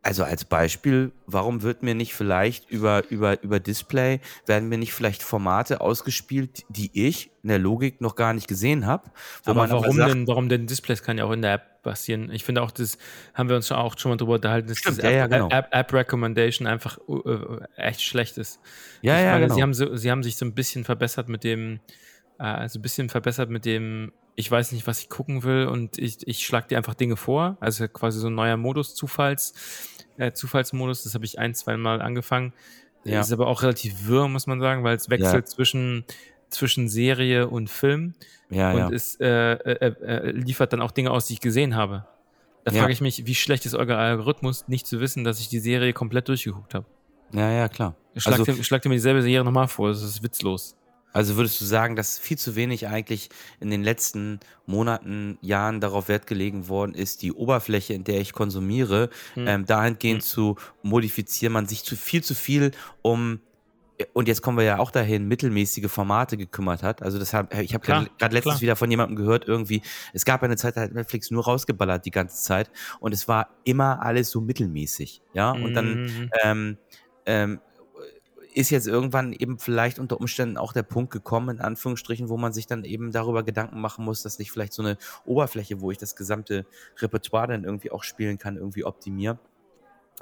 Also 0.02 0.25
als 0.25 0.47
Beispiel, 0.47 1.12
warum 1.26 1.61
wird 1.61 1.83
mir 1.83 1.95
nicht 1.95 2.14
vielleicht 2.14 2.71
über, 2.71 3.04
über, 3.11 3.42
über 3.42 3.61
Display, 3.61 4.21
werden 4.47 4.71
mir 4.71 4.78
nicht 4.78 4.95
vielleicht 4.95 5.23
Formate 5.23 5.83
ausgespielt, 5.83 6.64
die 6.71 6.90
ich 6.95 7.30
in 7.42 7.50
der 7.50 7.59
Logik 7.59 8.00
noch 8.00 8.16
gar 8.16 8.33
nicht 8.33 8.49
gesehen 8.49 8.87
habe? 8.87 9.11
Aber 9.45 9.69
warum 9.69 9.95
sagt, 9.95 10.11
denn, 10.11 10.26
warum 10.26 10.49
denn 10.49 10.66
Displays 10.66 11.02
kann 11.02 11.19
ja 11.19 11.25
auch 11.25 11.33
in 11.33 11.42
der 11.42 11.52
App 11.52 11.83
passieren? 11.83 12.30
Ich 12.33 12.45
finde 12.45 12.62
auch, 12.62 12.71
das 12.71 12.97
haben 13.35 13.50
wir 13.50 13.57
uns 13.57 13.71
auch 13.73 13.99
schon 13.99 14.12
mal 14.12 14.16
drüber 14.16 14.35
unterhalten, 14.35 14.69
dass 14.69 14.78
Stimmt, 14.78 15.02
ja, 15.02 15.11
ja, 15.11 15.26
genau. 15.26 15.50
App, 15.50 15.69
App, 15.71 15.92
Recommendation 15.92 16.66
einfach 16.66 16.97
uh, 17.07 17.59
echt 17.76 18.00
schlecht 18.00 18.38
ist. 18.38 18.59
Ja, 19.02 19.19
ich 19.19 19.25
ja, 19.25 19.33
meine, 19.33 19.45
genau. 19.45 19.54
Sie 19.54 19.62
haben, 19.62 19.75
so, 19.75 19.97
sie 19.97 20.11
haben 20.11 20.23
sich 20.23 20.37
so 20.37 20.47
ein 20.47 20.54
bisschen 20.54 20.85
verbessert 20.85 21.28
mit 21.28 21.45
dem, 21.45 21.78
äh, 22.38 22.45
also 22.45 22.78
ein 22.78 22.83
bisschen 22.83 23.11
verbessert 23.11 23.50
mit 23.50 23.66
dem, 23.66 24.12
ich 24.40 24.50
weiß 24.50 24.73
nicht, 24.73 24.87
was 24.87 25.00
ich 25.00 25.09
gucken 25.09 25.42
will 25.42 25.66
und 25.66 25.99
ich, 25.99 26.26
ich 26.26 26.44
schlage 26.44 26.68
dir 26.68 26.78
einfach 26.78 26.94
Dinge 26.94 27.16
vor. 27.16 27.56
Also 27.61 27.87
quasi 27.88 28.18
so 28.18 28.28
ein 28.28 28.35
neuer 28.35 28.56
Modus, 28.56 28.94
Zufalls, 28.94 29.54
äh, 30.16 30.32
Zufallsmodus, 30.32 31.04
das 31.04 31.14
habe 31.14 31.25
ich 31.25 31.38
ein, 31.38 31.54
zwei 31.54 31.76
Mal 31.76 32.02
angefangen. 32.02 32.52
Ja. 33.04 33.20
Ist 33.20 33.32
aber 33.32 33.47
auch 33.47 33.62
relativ 33.62 34.06
wirr, 34.06 34.28
muss 34.28 34.47
man 34.47 34.61
sagen, 34.61 34.85
weil 34.85 34.97
es 34.97 35.09
wechselt 35.09 35.35
ja. 35.35 35.44
zwischen, 35.44 36.04
zwischen 36.49 36.88
Serie 36.88 37.49
und 37.49 37.70
Film. 37.70 38.14
Ja, 38.50 38.73
und 38.73 38.78
ja. 38.78 38.90
es 38.90 39.16
äh, 39.20 39.26
äh, 39.26 39.94
äh, 40.02 40.30
liefert 40.32 40.73
dann 40.73 40.82
auch 40.82 40.90
Dinge 40.90 41.11
aus, 41.11 41.26
die 41.26 41.35
ich 41.35 41.40
gesehen 41.40 41.76
habe. 41.76 42.06
Da 42.64 42.73
frage 42.73 42.92
ich 42.92 43.00
mich, 43.00 43.26
wie 43.26 43.35
schlecht 43.35 43.64
ist 43.64 43.75
euer 43.75 43.97
Algorithmus, 43.97 44.68
nicht 44.68 44.87
zu 44.87 45.00
wissen, 45.00 45.25
dass 45.25 45.40
ich 45.40 45.49
die 45.49 45.61
Serie 45.61 45.92
komplett 45.94 46.28
durchgeguckt 46.28 46.75
habe. 46.75 46.85
Ja, 47.32 47.50
ja, 47.50 47.68
klar. 47.68 47.94
Schlagt, 48.16 48.40
also, 48.40 48.52
dir, 48.52 48.64
schlagt 48.64 48.85
dir 48.85 48.88
mir 48.90 48.97
dieselbe 48.97 49.23
Serie 49.23 49.44
nochmal 49.44 49.68
vor, 49.68 49.88
das 49.88 50.02
ist 50.02 50.23
witzlos. 50.23 50.76
Also 51.12 51.37
würdest 51.37 51.61
du 51.61 51.64
sagen, 51.64 51.97
dass 51.97 52.19
viel 52.19 52.38
zu 52.38 52.57
wenig 52.57 52.87
eigentlich 52.88 53.31
in 53.59 53.71
den 53.71 53.83
letzten 53.83 54.40
Monaten, 54.67 55.38
Jahren 55.43 55.81
darauf 55.81 56.09
Wert 56.09 56.26
gelegen 56.26 56.69
worden 56.69 56.95
ist, 56.95 57.23
die 57.23 57.33
Oberfläche, 57.33 57.95
in 57.95 58.05
der 58.05 58.21
ich 58.21 58.33
konsumiere, 58.33 59.11
hm. 59.35 59.47
ähm, 59.47 59.67
dahingehend 59.67 60.23
hm. 60.23 60.29
zu 60.29 60.57
modifizieren, 60.83 61.52
man 61.52 61.67
sich 61.67 61.85
zu 61.85 61.97
viel 61.97 62.23
zu 62.23 62.35
viel 62.35 62.73
um 63.02 63.40
und 64.12 64.29
jetzt 64.29 64.43
kommen 64.43 64.57
wir 64.57 64.64
ja 64.64 64.79
auch 64.79 64.90
dahin, 64.90 65.29
mittelmäßige 65.29 65.90
Formate 65.90 66.37
gekümmert 66.37 66.83
hat. 66.83 67.02
Also 67.02 67.19
das 67.19 67.35
hab, 67.35 67.52
ich 67.59 67.75
habe 67.75 67.85
gerade 67.85 68.09
letztens 68.21 68.43
klar. 68.43 68.61
wieder 68.61 68.76
von 68.76 68.90
jemandem 68.90 69.17
gehört, 69.17 69.47
irgendwie, 69.47 69.83
es 70.12 70.25
gab 70.25 70.43
eine 70.43 70.57
Zeit, 70.57 70.76
da 70.76 70.83
hat 70.83 70.93
Netflix 70.93 71.31
nur 71.31 71.45
rausgeballert 71.45 72.05
die 72.05 72.11
ganze 72.11 72.43
Zeit 72.43 72.71
und 73.00 73.12
es 73.12 73.29
war 73.29 73.50
immer 73.64 74.02
alles 74.02 74.31
so 74.31 74.40
mittelmäßig, 74.40 75.23
ja. 75.35 75.52
Und 75.52 75.75
dann 75.75 76.02
mhm. 76.05 76.31
ähm, 76.43 76.79
ähm, 77.26 77.61
ist 78.54 78.71
jetzt 78.71 78.87
irgendwann 78.87 79.33
eben 79.33 79.59
vielleicht 79.59 79.99
unter 79.99 80.19
Umständen 80.21 80.57
auch 80.57 80.73
der 80.73 80.83
Punkt 80.83 81.12
gekommen, 81.12 81.57
in 81.57 81.61
Anführungsstrichen, 81.62 82.28
wo 82.28 82.37
man 82.37 82.52
sich 82.52 82.66
dann 82.66 82.85
eben 82.85 83.12
darüber 83.12 83.42
Gedanken 83.42 83.80
machen 83.80 84.04
muss, 84.04 84.23
dass 84.23 84.38
ich 84.40 84.50
vielleicht 84.50 84.73
so 84.73 84.83
eine 84.83 84.97
Oberfläche, 85.25 85.80
wo 85.80 85.90
ich 85.90 85.99
das 85.99 86.16
gesamte 86.16 86.66
Repertoire 86.99 87.49
dann 87.49 87.64
irgendwie 87.64 87.90
auch 87.90 88.02
spielen 88.02 88.38
kann, 88.38 88.57
irgendwie 88.57 88.85
optimiere. 88.85 89.38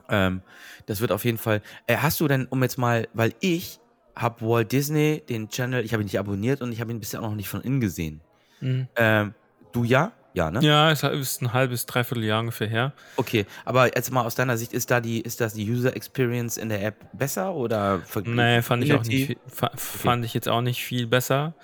Ähm, 0.09 0.43
das 0.87 1.01
wird 1.01 1.13
auf 1.13 1.25
jeden 1.25 1.39
Fall. 1.39 1.63
Äh, 1.87 1.97
hast 1.97 2.21
du 2.21 2.29
denn, 2.29 2.47
um 2.47 2.63
jetzt 2.63 2.79
mal, 2.79 3.09
weil 3.15 3.35
ich 3.41 3.81
habe 4.15 4.47
Walt 4.47 4.73
Disney, 4.73 5.23
den 5.29 5.49
Channel, 5.49 5.85
ich 5.85 5.93
habe 5.93 6.03
ihn 6.03 6.07
nicht 6.07 6.19
abonniert 6.19 6.61
und 6.61 6.73
ich 6.73 6.81
habe 6.81 6.91
ihn 6.91 7.01
bisher 7.01 7.21
auch 7.21 7.29
noch 7.29 7.35
nicht 7.35 7.49
von 7.49 7.63
innen 7.63 7.81
gesehen. 7.81 8.21
Mhm. 8.61 8.89
Ähm, 8.97 9.35
du 9.73 9.85
ja? 9.85 10.13
Ja, 10.35 10.51
ne? 10.51 10.61
Ja, 10.61 10.91
es 10.91 11.03
ist 11.03 11.43
ein 11.43 11.53
halbes, 11.53 11.87
dreiviertel 11.87 12.25
Jahr 12.25 12.41
ungefähr 12.41 12.69
her. 12.69 12.93
Okay, 13.17 13.47
aber 13.65 13.97
jetzt 13.97 14.13
mal 14.13 14.25
aus 14.25 14.35
deiner 14.35 14.57
Sicht, 14.57 14.73
ist 14.73 14.91
da 14.91 15.01
die, 15.01 15.21
ist 15.21 15.41
das 15.41 15.55
die 15.55 15.69
User 15.69 15.97
Experience 15.97 16.57
in 16.57 16.69
der 16.69 16.85
App 16.85 17.07
besser 17.13 17.55
oder? 17.55 18.03
Nee, 18.25 18.63
fand 18.63 18.85
ich 18.85 18.93
auch 18.93 19.05
nicht, 19.05 19.39
fand 19.77 20.25
ich 20.25 20.35
jetzt 20.35 20.49
auch 20.49 20.61
nicht 20.61 20.85
viel 20.85 21.07
besser. 21.07 21.55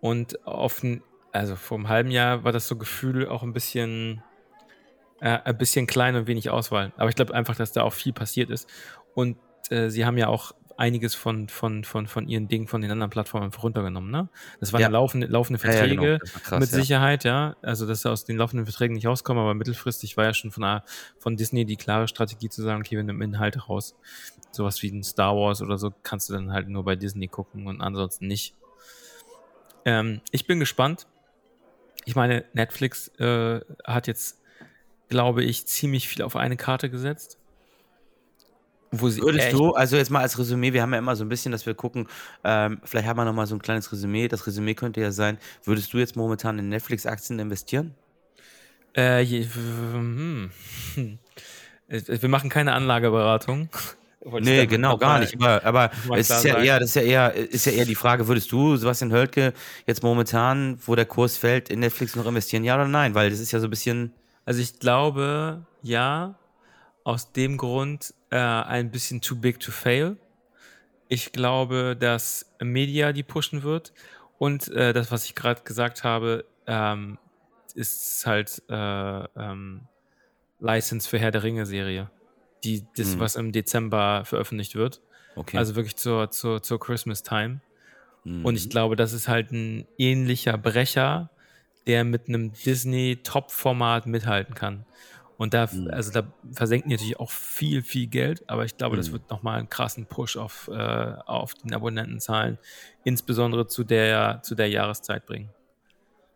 Und 0.00 0.46
auf 0.46 0.82
also 1.32 1.56
vor 1.56 1.78
einem 1.78 1.88
halben 1.88 2.10
Jahr 2.10 2.44
war 2.44 2.52
das 2.52 2.68
so 2.68 2.76
Gefühl 2.76 3.26
auch 3.26 3.42
ein 3.42 3.52
bisschen, 3.52 4.22
äh, 5.20 5.38
ein 5.44 5.58
bisschen 5.58 5.86
klein 5.86 6.14
und 6.14 6.28
wenig 6.28 6.48
Auswahl. 6.48 6.92
Aber 6.96 7.08
ich 7.08 7.16
glaube 7.16 7.34
einfach, 7.34 7.56
dass 7.56 7.72
da 7.72 7.82
auch 7.82 7.92
viel 7.92 8.12
passiert 8.12 8.50
ist. 8.50 8.68
Und 9.14 9.36
äh, 9.70 9.88
sie 9.88 10.04
haben 10.04 10.16
ja 10.16 10.28
auch 10.28 10.52
einiges 10.76 11.14
von, 11.14 11.48
von, 11.48 11.84
von, 11.84 12.06
von 12.06 12.28
ihren 12.28 12.48
Dingen 12.48 12.66
von 12.66 12.80
den 12.80 12.90
anderen 12.90 13.10
Plattformen 13.10 13.52
runtergenommen. 13.52 14.10
Ne? 14.10 14.28
Das 14.60 14.72
waren 14.72 14.82
ja. 14.82 14.88
laufende, 14.88 15.26
laufende 15.26 15.58
Verträge 15.58 16.04
ja, 16.04 16.12
ja, 16.12 16.18
genau. 16.18 16.38
krass, 16.42 16.60
mit 16.60 16.68
Sicherheit, 16.68 17.24
ja. 17.24 17.56
Also, 17.62 17.86
dass 17.86 18.02
sie 18.02 18.10
aus 18.10 18.24
den 18.24 18.36
laufenden 18.36 18.66
Verträgen 18.66 18.94
nicht 18.94 19.06
rauskommen, 19.06 19.42
aber 19.42 19.54
mittelfristig 19.54 20.16
war 20.16 20.24
ja 20.24 20.34
schon 20.34 20.50
von, 20.50 20.80
von 21.18 21.36
Disney 21.36 21.64
die 21.64 21.76
klare 21.76 22.08
Strategie 22.08 22.48
zu 22.48 22.62
sagen, 22.62 22.80
okay, 22.80 22.96
wir 22.96 23.04
nehmen 23.04 23.22
Inhalte 23.22 23.60
raus. 23.60 23.96
Sowas 24.50 24.82
wie 24.82 24.90
ein 24.90 25.02
Star 25.02 25.36
Wars 25.36 25.62
oder 25.62 25.78
so 25.78 25.92
kannst 26.02 26.28
du 26.28 26.34
dann 26.34 26.52
halt 26.52 26.68
nur 26.68 26.84
bei 26.84 26.96
Disney 26.96 27.28
gucken 27.28 27.66
und 27.66 27.80
ansonsten 27.80 28.26
nicht. 28.26 28.54
Ähm, 29.84 30.20
ich 30.30 30.46
bin 30.46 30.60
gespannt. 30.60 31.06
Ich 32.04 32.16
meine, 32.16 32.44
Netflix 32.52 33.08
äh, 33.18 33.60
hat 33.84 34.06
jetzt, 34.06 34.40
glaube 35.08 35.42
ich, 35.42 35.66
ziemlich 35.66 36.08
viel 36.08 36.22
auf 36.22 36.36
eine 36.36 36.56
Karte 36.56 36.90
gesetzt 36.90 37.38
Würdest 39.00 39.52
du, 39.52 39.72
also 39.72 39.96
jetzt 39.96 40.10
mal 40.10 40.20
als 40.20 40.38
Resümee, 40.38 40.72
wir 40.72 40.82
haben 40.82 40.92
ja 40.92 40.98
immer 40.98 41.16
so 41.16 41.24
ein 41.24 41.28
bisschen, 41.28 41.52
dass 41.52 41.66
wir 41.66 41.74
gucken, 41.74 42.08
ähm, 42.44 42.80
vielleicht 42.84 43.06
haben 43.06 43.16
wir 43.16 43.24
noch 43.24 43.32
mal 43.32 43.46
so 43.46 43.54
ein 43.54 43.62
kleines 43.62 43.90
Resümee. 43.92 44.28
Das 44.28 44.46
Resümee 44.46 44.74
könnte 44.74 45.00
ja 45.00 45.12
sein, 45.12 45.38
würdest 45.64 45.92
du 45.92 45.98
jetzt 45.98 46.16
momentan 46.16 46.58
in 46.58 46.68
Netflix-Aktien 46.68 47.38
investieren? 47.38 47.94
Äh, 48.96 49.22
je, 49.22 49.46
hm. 49.46 50.50
Wir 51.88 52.28
machen 52.28 52.50
keine 52.50 52.72
Anlageberatung. 52.72 53.68
Nee, 54.40 54.66
genau, 54.66 54.96
gar 54.96 55.18
nicht. 55.18 55.34
Aber, 55.38 55.62
aber 55.64 55.90
es 56.16 56.30
ist 56.30 56.44
ja 56.44 56.56
eher, 56.56 56.80
das 56.80 56.90
ist 56.90 56.94
ja 56.96 57.02
eher, 57.02 57.34
ist 57.34 57.66
ja 57.66 57.72
eher 57.72 57.84
die 57.84 57.94
Frage, 57.94 58.26
würdest 58.26 58.50
du, 58.52 58.76
Sebastian 58.76 59.12
Hölke, 59.12 59.52
jetzt 59.86 60.02
momentan, 60.02 60.78
wo 60.86 60.94
der 60.94 61.04
Kurs 61.04 61.36
fällt, 61.36 61.68
in 61.68 61.80
Netflix 61.80 62.16
noch 62.16 62.24
investieren, 62.24 62.64
ja 62.64 62.74
oder 62.74 62.88
nein? 62.88 63.14
Weil 63.14 63.28
das 63.28 63.38
ist 63.38 63.52
ja 63.52 63.60
so 63.60 63.66
ein 63.66 63.70
bisschen. 63.70 64.14
Also 64.46 64.60
ich 64.60 64.78
glaube, 64.78 65.66
ja, 65.82 66.36
aus 67.04 67.32
dem 67.32 67.56
Grund 67.56 68.14
äh, 68.30 68.36
ein 68.36 68.90
bisschen 68.90 69.20
too 69.20 69.36
big 69.36 69.60
to 69.60 69.70
fail. 69.70 70.16
Ich 71.08 71.32
glaube, 71.32 71.96
dass 71.98 72.50
Media 72.60 73.12
die 73.12 73.22
pushen 73.22 73.62
wird. 73.62 73.92
Und 74.38 74.68
äh, 74.68 74.92
das, 74.92 75.12
was 75.12 75.26
ich 75.26 75.34
gerade 75.34 75.62
gesagt 75.62 76.02
habe, 76.02 76.44
ähm, 76.66 77.18
ist 77.74 78.24
halt 78.26 78.62
äh, 78.68 78.74
ähm, 78.74 79.82
License 80.58 81.08
für 81.08 81.18
Herr 81.18 81.30
der 81.30 81.42
Ringe-Serie. 81.42 82.10
Die, 82.64 82.84
das, 82.96 83.12
hm. 83.12 83.20
was 83.20 83.36
im 83.36 83.52
Dezember 83.52 84.24
veröffentlicht 84.24 84.74
wird. 84.74 85.02
Okay. 85.36 85.58
Also 85.58 85.76
wirklich 85.76 85.96
zur, 85.96 86.30
zur, 86.30 86.62
zur 86.62 86.80
Christmas 86.80 87.22
Time. 87.22 87.60
Mhm. 88.24 88.44
Und 88.44 88.56
ich 88.56 88.70
glaube, 88.70 88.96
das 88.96 89.12
ist 89.12 89.28
halt 89.28 89.52
ein 89.52 89.86
ähnlicher 89.98 90.56
Brecher, 90.56 91.30
der 91.86 92.04
mit 92.04 92.28
einem 92.28 92.52
Disney-Top-Format 92.52 94.06
mithalten 94.06 94.54
kann. 94.54 94.86
Und 95.36 95.54
da, 95.54 95.68
mhm. 95.70 95.88
also 95.90 96.12
da 96.12 96.26
versenken 96.52 96.90
die 96.90 96.94
natürlich 96.94 97.18
auch 97.18 97.30
viel, 97.30 97.82
viel 97.82 98.06
Geld, 98.06 98.48
aber 98.48 98.64
ich 98.64 98.76
glaube, 98.76 98.96
mhm. 98.96 99.00
das 99.00 99.12
wird 99.12 99.30
nochmal 99.30 99.58
einen 99.58 99.68
krassen 99.68 100.06
Push 100.06 100.36
auf, 100.36 100.68
äh, 100.72 100.74
auf 100.74 101.54
den 101.54 101.74
Abonnentenzahlen, 101.74 102.58
insbesondere 103.02 103.66
zu 103.66 103.84
der, 103.84 104.40
zu 104.42 104.54
der 104.54 104.68
Jahreszeit 104.68 105.26
bringen. 105.26 105.50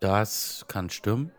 Das 0.00 0.64
kann 0.68 0.90
stimmen. 0.90 1.32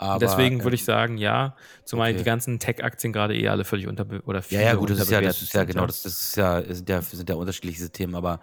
Aber, 0.00 0.20
Deswegen 0.20 0.62
würde 0.62 0.76
ich 0.76 0.84
sagen, 0.84 1.18
ja, 1.18 1.56
zumal 1.84 2.10
okay. 2.10 2.18
die 2.18 2.24
ganzen 2.24 2.60
Tech-Aktien 2.60 3.12
gerade 3.12 3.36
eh 3.36 3.48
alle 3.48 3.64
völlig 3.64 3.88
unter 3.88 4.06
oder 4.26 4.42
Ja, 4.48 4.60
ja, 4.60 4.74
gut, 4.74 4.90
das 4.90 5.00
ist 5.00 5.10
ja, 5.10 5.20
das 5.20 5.42
ist 5.42 5.52
ja 5.52 5.64
genau, 5.64 5.86
das, 5.86 6.06
ist 6.06 6.36
ja, 6.36 6.62
sind 6.62 6.88
ja, 6.88 7.02
sind 7.02 7.28
ja 7.28 7.34
unterschiedliche 7.34 7.90
Themen, 7.90 8.14
aber 8.14 8.38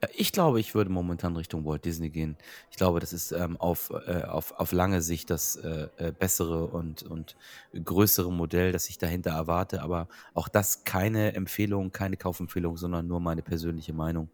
äh, 0.00 0.06
ich 0.14 0.30
glaube, 0.32 0.60
ich 0.60 0.74
würde 0.74 0.88
momentan 0.90 1.34
Richtung 1.36 1.64
Walt 1.64 1.84
Disney 1.84 2.10
gehen. 2.10 2.36
Ich 2.70 2.76
glaube, 2.76 3.00
das 3.00 3.12
ist 3.12 3.32
ähm, 3.32 3.56
auf, 3.56 3.90
äh, 4.06 4.22
auf, 4.22 4.52
auf 4.52 4.70
lange 4.70 5.02
Sicht 5.02 5.30
das 5.30 5.56
äh, 5.56 5.88
äh, 5.96 6.12
bessere 6.12 6.66
und, 6.66 7.02
und 7.02 7.36
größere 7.72 8.30
Modell, 8.32 8.70
das 8.70 8.88
ich 8.88 8.98
dahinter 8.98 9.32
erwarte. 9.32 9.82
Aber 9.82 10.08
auch 10.32 10.48
das 10.48 10.84
keine 10.84 11.34
Empfehlung, 11.34 11.90
keine 11.90 12.16
Kaufempfehlung, 12.16 12.76
sondern 12.76 13.08
nur 13.08 13.18
meine 13.18 13.42
persönliche 13.42 13.92
Meinung. 13.92 14.30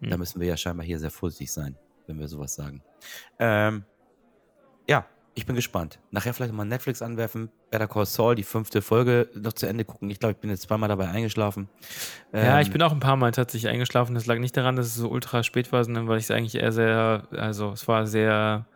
Mhm. 0.00 0.10
Da 0.10 0.16
müssen 0.16 0.40
wir 0.40 0.48
ja 0.48 0.56
scheinbar 0.56 0.84
hier 0.84 0.98
sehr 0.98 1.10
vorsichtig 1.10 1.52
sein, 1.52 1.76
wenn 2.08 2.18
wir 2.18 2.26
sowas 2.26 2.54
sagen. 2.54 2.82
Ähm, 3.38 3.84
ja, 4.88 5.06
ich 5.38 5.46
bin 5.46 5.54
gespannt. 5.54 6.00
Nachher 6.10 6.34
vielleicht 6.34 6.52
mal 6.52 6.64
Netflix 6.64 7.00
anwerfen, 7.00 7.48
Better 7.70 7.86
Call 7.86 8.06
Saul, 8.06 8.34
die 8.34 8.42
fünfte 8.42 8.82
Folge 8.82 9.30
noch 9.34 9.52
zu 9.52 9.66
Ende 9.66 9.84
gucken. 9.84 10.10
Ich 10.10 10.18
glaube, 10.18 10.32
ich 10.32 10.38
bin 10.38 10.50
jetzt 10.50 10.62
zweimal 10.62 10.88
dabei 10.88 11.08
eingeschlachen. 11.10 11.68
Ja, 12.32 12.56
ähm, 12.56 12.62
ich 12.62 12.72
bin 12.72 12.82
auch 12.82 12.90
ein 12.90 12.98
paar 12.98 13.14
Mal 13.14 13.30
tatsächlich 13.30 13.70
eingeschlafen. 13.70 14.16
Das 14.16 14.26
lag 14.26 14.38
nicht 14.40 14.56
daran, 14.56 14.74
dass 14.74 14.86
es 14.86 14.96
so 14.96 15.08
ultra 15.08 15.44
spät 15.44 15.70
war, 15.70 15.84
sondern 15.84 16.08
weil 16.08 16.18
ich 16.18 16.24
es 16.24 16.32
eigentlich 16.32 16.56
eher 16.56 16.72
sehr, 16.72 17.28
also 17.30 17.70
es 17.70 17.86
war 17.86 18.08
sehr 18.08 18.66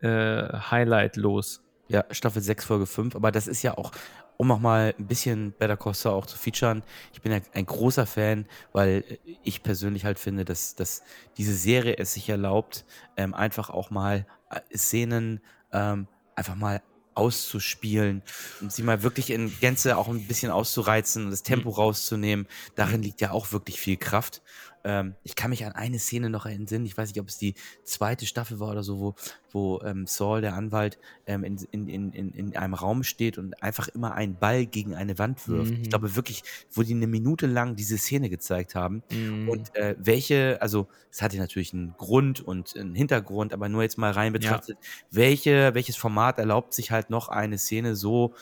äh, 0.00 0.08
highlightlos. 0.08 1.62
Ja, 1.86 2.04
Staffel 2.10 2.42
6, 2.42 2.64
Folge 2.64 2.86
5. 2.86 3.14
Aber 3.14 3.30
das 3.30 3.46
ist 3.46 3.62
ja 3.62 3.78
auch, 3.78 3.92
um 4.36 4.50
auch 4.50 4.58
mal 4.58 4.94
ein 4.98 5.06
bisschen 5.06 5.52
Better 5.52 5.76
Call 5.76 5.94
Saul 5.94 6.14
auch 6.14 6.26
zu 6.26 6.36
featuren. 6.36 6.82
Ich 7.12 7.22
bin 7.22 7.30
ja 7.30 7.38
ein 7.54 7.66
großer 7.66 8.04
Fan, 8.04 8.46
weil 8.72 9.04
ich 9.44 9.62
persönlich 9.62 10.04
halt 10.04 10.18
finde, 10.18 10.44
dass, 10.44 10.74
dass 10.74 11.04
diese 11.36 11.54
Serie 11.54 11.98
es 11.98 12.14
sich 12.14 12.28
erlaubt, 12.28 12.84
ähm, 13.16 13.32
einfach 13.32 13.70
auch 13.70 13.90
mal 13.90 14.26
äh, 14.50 14.76
Szenen 14.76 15.40
ähm, 15.72 16.08
einfach 16.34 16.54
mal 16.54 16.82
auszuspielen 17.18 18.22
und 18.60 18.72
sie 18.72 18.84
mal 18.84 19.02
wirklich 19.02 19.30
in 19.30 19.52
Gänze 19.58 19.96
auch 19.96 20.08
ein 20.08 20.26
bisschen 20.28 20.52
auszureizen 20.52 21.24
und 21.24 21.30
das 21.32 21.42
Tempo 21.42 21.70
mhm. 21.70 21.74
rauszunehmen. 21.74 22.46
Darin 22.76 23.02
liegt 23.02 23.20
ja 23.20 23.32
auch 23.32 23.52
wirklich 23.52 23.80
viel 23.80 23.96
Kraft. 23.96 24.40
Ähm, 24.88 25.14
ich 25.22 25.34
kann 25.34 25.50
mich 25.50 25.66
an 25.66 25.72
eine 25.72 25.98
Szene 25.98 26.30
noch 26.30 26.46
entsinnen. 26.46 26.86
Ich 26.86 26.96
weiß 26.96 27.10
nicht, 27.10 27.20
ob 27.20 27.28
es 27.28 27.36
die 27.36 27.54
zweite 27.84 28.24
Staffel 28.24 28.58
war 28.58 28.70
oder 28.70 28.82
so, 28.82 28.98
wo, 28.98 29.14
wo 29.52 29.82
ähm, 29.84 30.06
Saul, 30.06 30.40
der 30.40 30.54
Anwalt, 30.54 30.98
ähm, 31.26 31.44
in, 31.44 31.58
in, 31.70 32.12
in, 32.12 32.32
in 32.32 32.56
einem 32.56 32.72
Raum 32.72 33.02
steht 33.02 33.36
und 33.36 33.62
einfach 33.62 33.88
immer 33.88 34.14
einen 34.14 34.36
Ball 34.36 34.64
gegen 34.64 34.94
eine 34.94 35.18
Wand 35.18 35.46
wirft. 35.46 35.72
Mhm. 35.72 35.82
Ich 35.82 35.90
glaube 35.90 36.16
wirklich, 36.16 36.42
wo 36.72 36.82
die 36.82 36.94
eine 36.94 37.06
Minute 37.06 37.46
lang 37.46 37.76
diese 37.76 37.98
Szene 37.98 38.30
gezeigt 38.30 38.74
haben. 38.74 39.02
Mhm. 39.12 39.50
Und 39.50 39.76
äh, 39.76 39.94
welche, 39.98 40.56
also 40.62 40.88
es 41.10 41.20
hatte 41.20 41.36
natürlich 41.36 41.74
einen 41.74 41.94
Grund 41.98 42.40
und 42.40 42.74
einen 42.74 42.94
Hintergrund, 42.94 43.52
aber 43.52 43.68
nur 43.68 43.82
jetzt 43.82 43.98
mal 43.98 44.12
rein 44.12 44.32
betrachtet, 44.32 44.78
ja. 44.80 44.88
welche, 45.10 45.74
welches 45.74 45.96
Format 45.96 46.38
erlaubt 46.38 46.72
sich 46.72 46.90
halt 46.90 47.10
noch 47.10 47.28
eine 47.28 47.58
Szene 47.58 47.94
so 47.94 48.32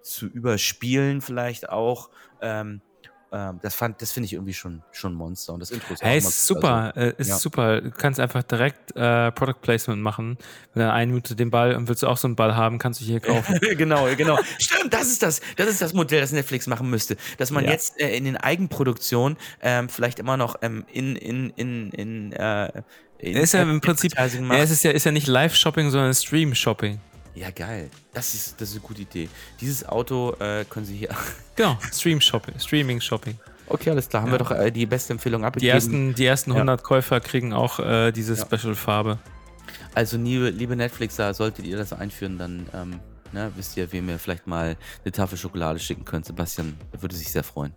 zu 0.00 0.26
überspielen, 0.26 1.20
vielleicht 1.22 1.68
auch. 1.68 2.10
Ähm, 2.40 2.82
ähm, 3.30 3.58
das 3.62 3.74
fand, 3.74 4.00
das 4.00 4.12
finde 4.12 4.26
ich 4.26 4.32
irgendwie 4.32 4.54
schon, 4.54 4.82
schon 4.90 5.12
Monster. 5.12 5.52
Und 5.52 5.60
das 5.60 5.70
Intro 5.70 5.92
ist 5.92 6.02
hey, 6.02 6.18
ist 6.18 6.46
super, 6.46 6.94
also, 6.94 7.00
äh, 7.00 7.14
ist 7.18 7.28
ja. 7.28 7.36
super. 7.36 7.80
Du 7.80 7.90
kannst 7.90 8.20
einfach 8.20 8.42
direkt 8.42 8.96
äh, 8.96 9.30
Product 9.32 9.60
Placement 9.60 10.00
machen. 10.00 10.38
Wenn 10.72 10.84
du 10.84 10.92
eine 10.92 11.06
Minute 11.06 11.36
den 11.36 11.50
Ball 11.50 11.74
und 11.74 11.88
willst 11.88 12.02
du 12.02 12.06
auch 12.06 12.16
so 12.16 12.26
einen 12.26 12.36
Ball 12.36 12.56
haben, 12.56 12.78
kannst 12.78 13.00
du 13.00 13.04
hier 13.04 13.20
kaufen. 13.20 13.58
genau, 13.76 14.08
genau. 14.16 14.38
Stimmt, 14.58 14.94
das 14.94 15.08
ist 15.08 15.22
das. 15.22 15.40
Das 15.56 15.68
ist 15.68 15.82
das 15.82 15.92
Modell, 15.92 16.20
das 16.20 16.32
Netflix 16.32 16.66
machen 16.66 16.88
müsste. 16.88 17.16
Dass 17.36 17.50
man 17.50 17.64
ja. 17.64 17.72
jetzt 17.72 18.00
äh, 18.00 18.16
in 18.16 18.24
den 18.24 18.36
Eigenproduktionen 18.36 19.36
ähm, 19.60 19.88
vielleicht 19.88 20.18
immer 20.18 20.36
noch 20.36 20.56
ähm, 20.62 20.84
in, 20.90 21.16
in, 21.16 21.50
in, 21.50 21.90
in, 21.90 22.32
äh, 22.32 22.82
in 23.18 23.36
ist 23.36 23.52
ja 23.52 23.62
im 23.62 23.80
Prinzip, 23.80 24.14
ja, 24.16 24.24
es 24.24 24.70
ist 24.70 24.84
ja, 24.84 24.92
ist 24.92 25.04
ja 25.04 25.12
nicht 25.12 25.26
Live-Shopping, 25.26 25.90
sondern 25.90 26.14
Stream-Shopping. 26.14 27.00
Ja, 27.38 27.50
geil. 27.50 27.90
Das 28.12 28.34
ist, 28.34 28.60
das 28.60 28.70
ist 28.70 28.76
eine 28.76 28.84
gute 28.84 29.02
Idee. 29.02 29.28
Dieses 29.60 29.86
Auto 29.86 30.34
äh, 30.40 30.64
können 30.68 30.86
Sie 30.86 30.96
hier. 30.96 31.10
Genau, 31.56 31.76
Stream 31.92 32.20
Shopping, 32.20 32.56
Streaming 32.60 33.00
Shopping. 33.00 33.36
Okay, 33.66 33.90
alles 33.90 34.08
klar. 34.08 34.22
Haben 34.22 34.28
ja. 34.28 34.34
wir 34.34 34.38
doch 34.38 34.50
äh, 34.52 34.70
die 34.70 34.86
beste 34.86 35.12
Empfehlung 35.12 35.44
abgegeben. 35.44 35.66
Die 35.66 35.74
ersten, 35.74 36.14
die 36.14 36.24
ersten 36.24 36.52
100 36.52 36.80
ja. 36.80 36.86
Käufer 36.86 37.20
kriegen 37.20 37.52
auch 37.52 37.80
äh, 37.80 38.12
diese 38.12 38.34
ja. 38.34 38.44
Special-Farbe. 38.44 39.18
Also, 39.94 40.16
liebe, 40.16 40.50
liebe 40.50 40.76
Netflixer, 40.76 41.34
solltet 41.34 41.66
ihr 41.66 41.76
das 41.76 41.92
einführen, 41.92 42.38
dann 42.38 42.66
ähm, 42.72 43.00
ne, 43.32 43.52
wisst 43.56 43.76
ihr, 43.76 43.90
wem 43.92 44.08
ihr 44.08 44.18
vielleicht 44.18 44.46
mal 44.46 44.76
eine 45.04 45.12
Tafel 45.12 45.36
Schokolade 45.36 45.78
schicken 45.78 46.04
könnt. 46.04 46.26
Sebastian 46.26 46.76
würde 46.92 47.14
sich 47.14 47.30
sehr 47.30 47.44
freuen. 47.44 47.72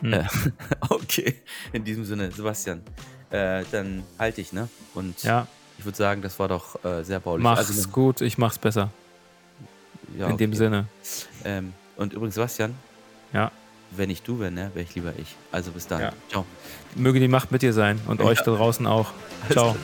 Hm. 0.00 0.12
Äh, 0.12 0.24
okay, 0.88 1.36
in 1.72 1.84
diesem 1.84 2.04
Sinne, 2.04 2.30
Sebastian, 2.30 2.82
äh, 3.30 3.64
dann 3.70 4.02
halte 4.18 4.40
ich, 4.40 4.52
ne? 4.52 4.68
Und 4.94 5.22
ja. 5.22 5.46
ich 5.78 5.84
würde 5.84 5.96
sagen, 5.96 6.22
das 6.22 6.38
war 6.38 6.48
doch 6.48 6.84
äh, 6.84 7.02
sehr 7.04 7.20
baulich. 7.20 7.44
Mach's 7.44 7.68
also, 7.68 7.88
gut, 7.88 8.20
ich 8.20 8.38
mach's 8.38 8.58
besser. 8.58 8.90
Ja, 10.18 10.26
in 10.26 10.32
okay. 10.32 10.46
dem 10.46 10.54
Sinne. 10.54 10.86
Ähm, 11.44 11.72
und 11.96 12.12
übrigens, 12.12 12.34
Sebastian. 12.34 12.74
Ja. 13.32 13.50
Wenn 13.92 14.10
ich 14.10 14.22
du 14.22 14.38
wäre, 14.38 14.50
ne, 14.50 14.70
wäre 14.74 14.84
ich 14.84 14.94
lieber 14.94 15.12
ich. 15.18 15.36
Also 15.50 15.72
bis 15.72 15.86
dann. 15.86 16.00
Ja. 16.00 16.12
Ciao. 16.28 16.46
Möge 16.94 17.18
die 17.18 17.28
Macht 17.28 17.50
mit 17.50 17.62
dir 17.62 17.72
sein 17.72 18.00
und 18.06 18.20
euch 18.20 18.40
da 18.40 18.52
draußen 18.54 18.86
auch. 18.86 19.12
Ciao. 19.50 19.76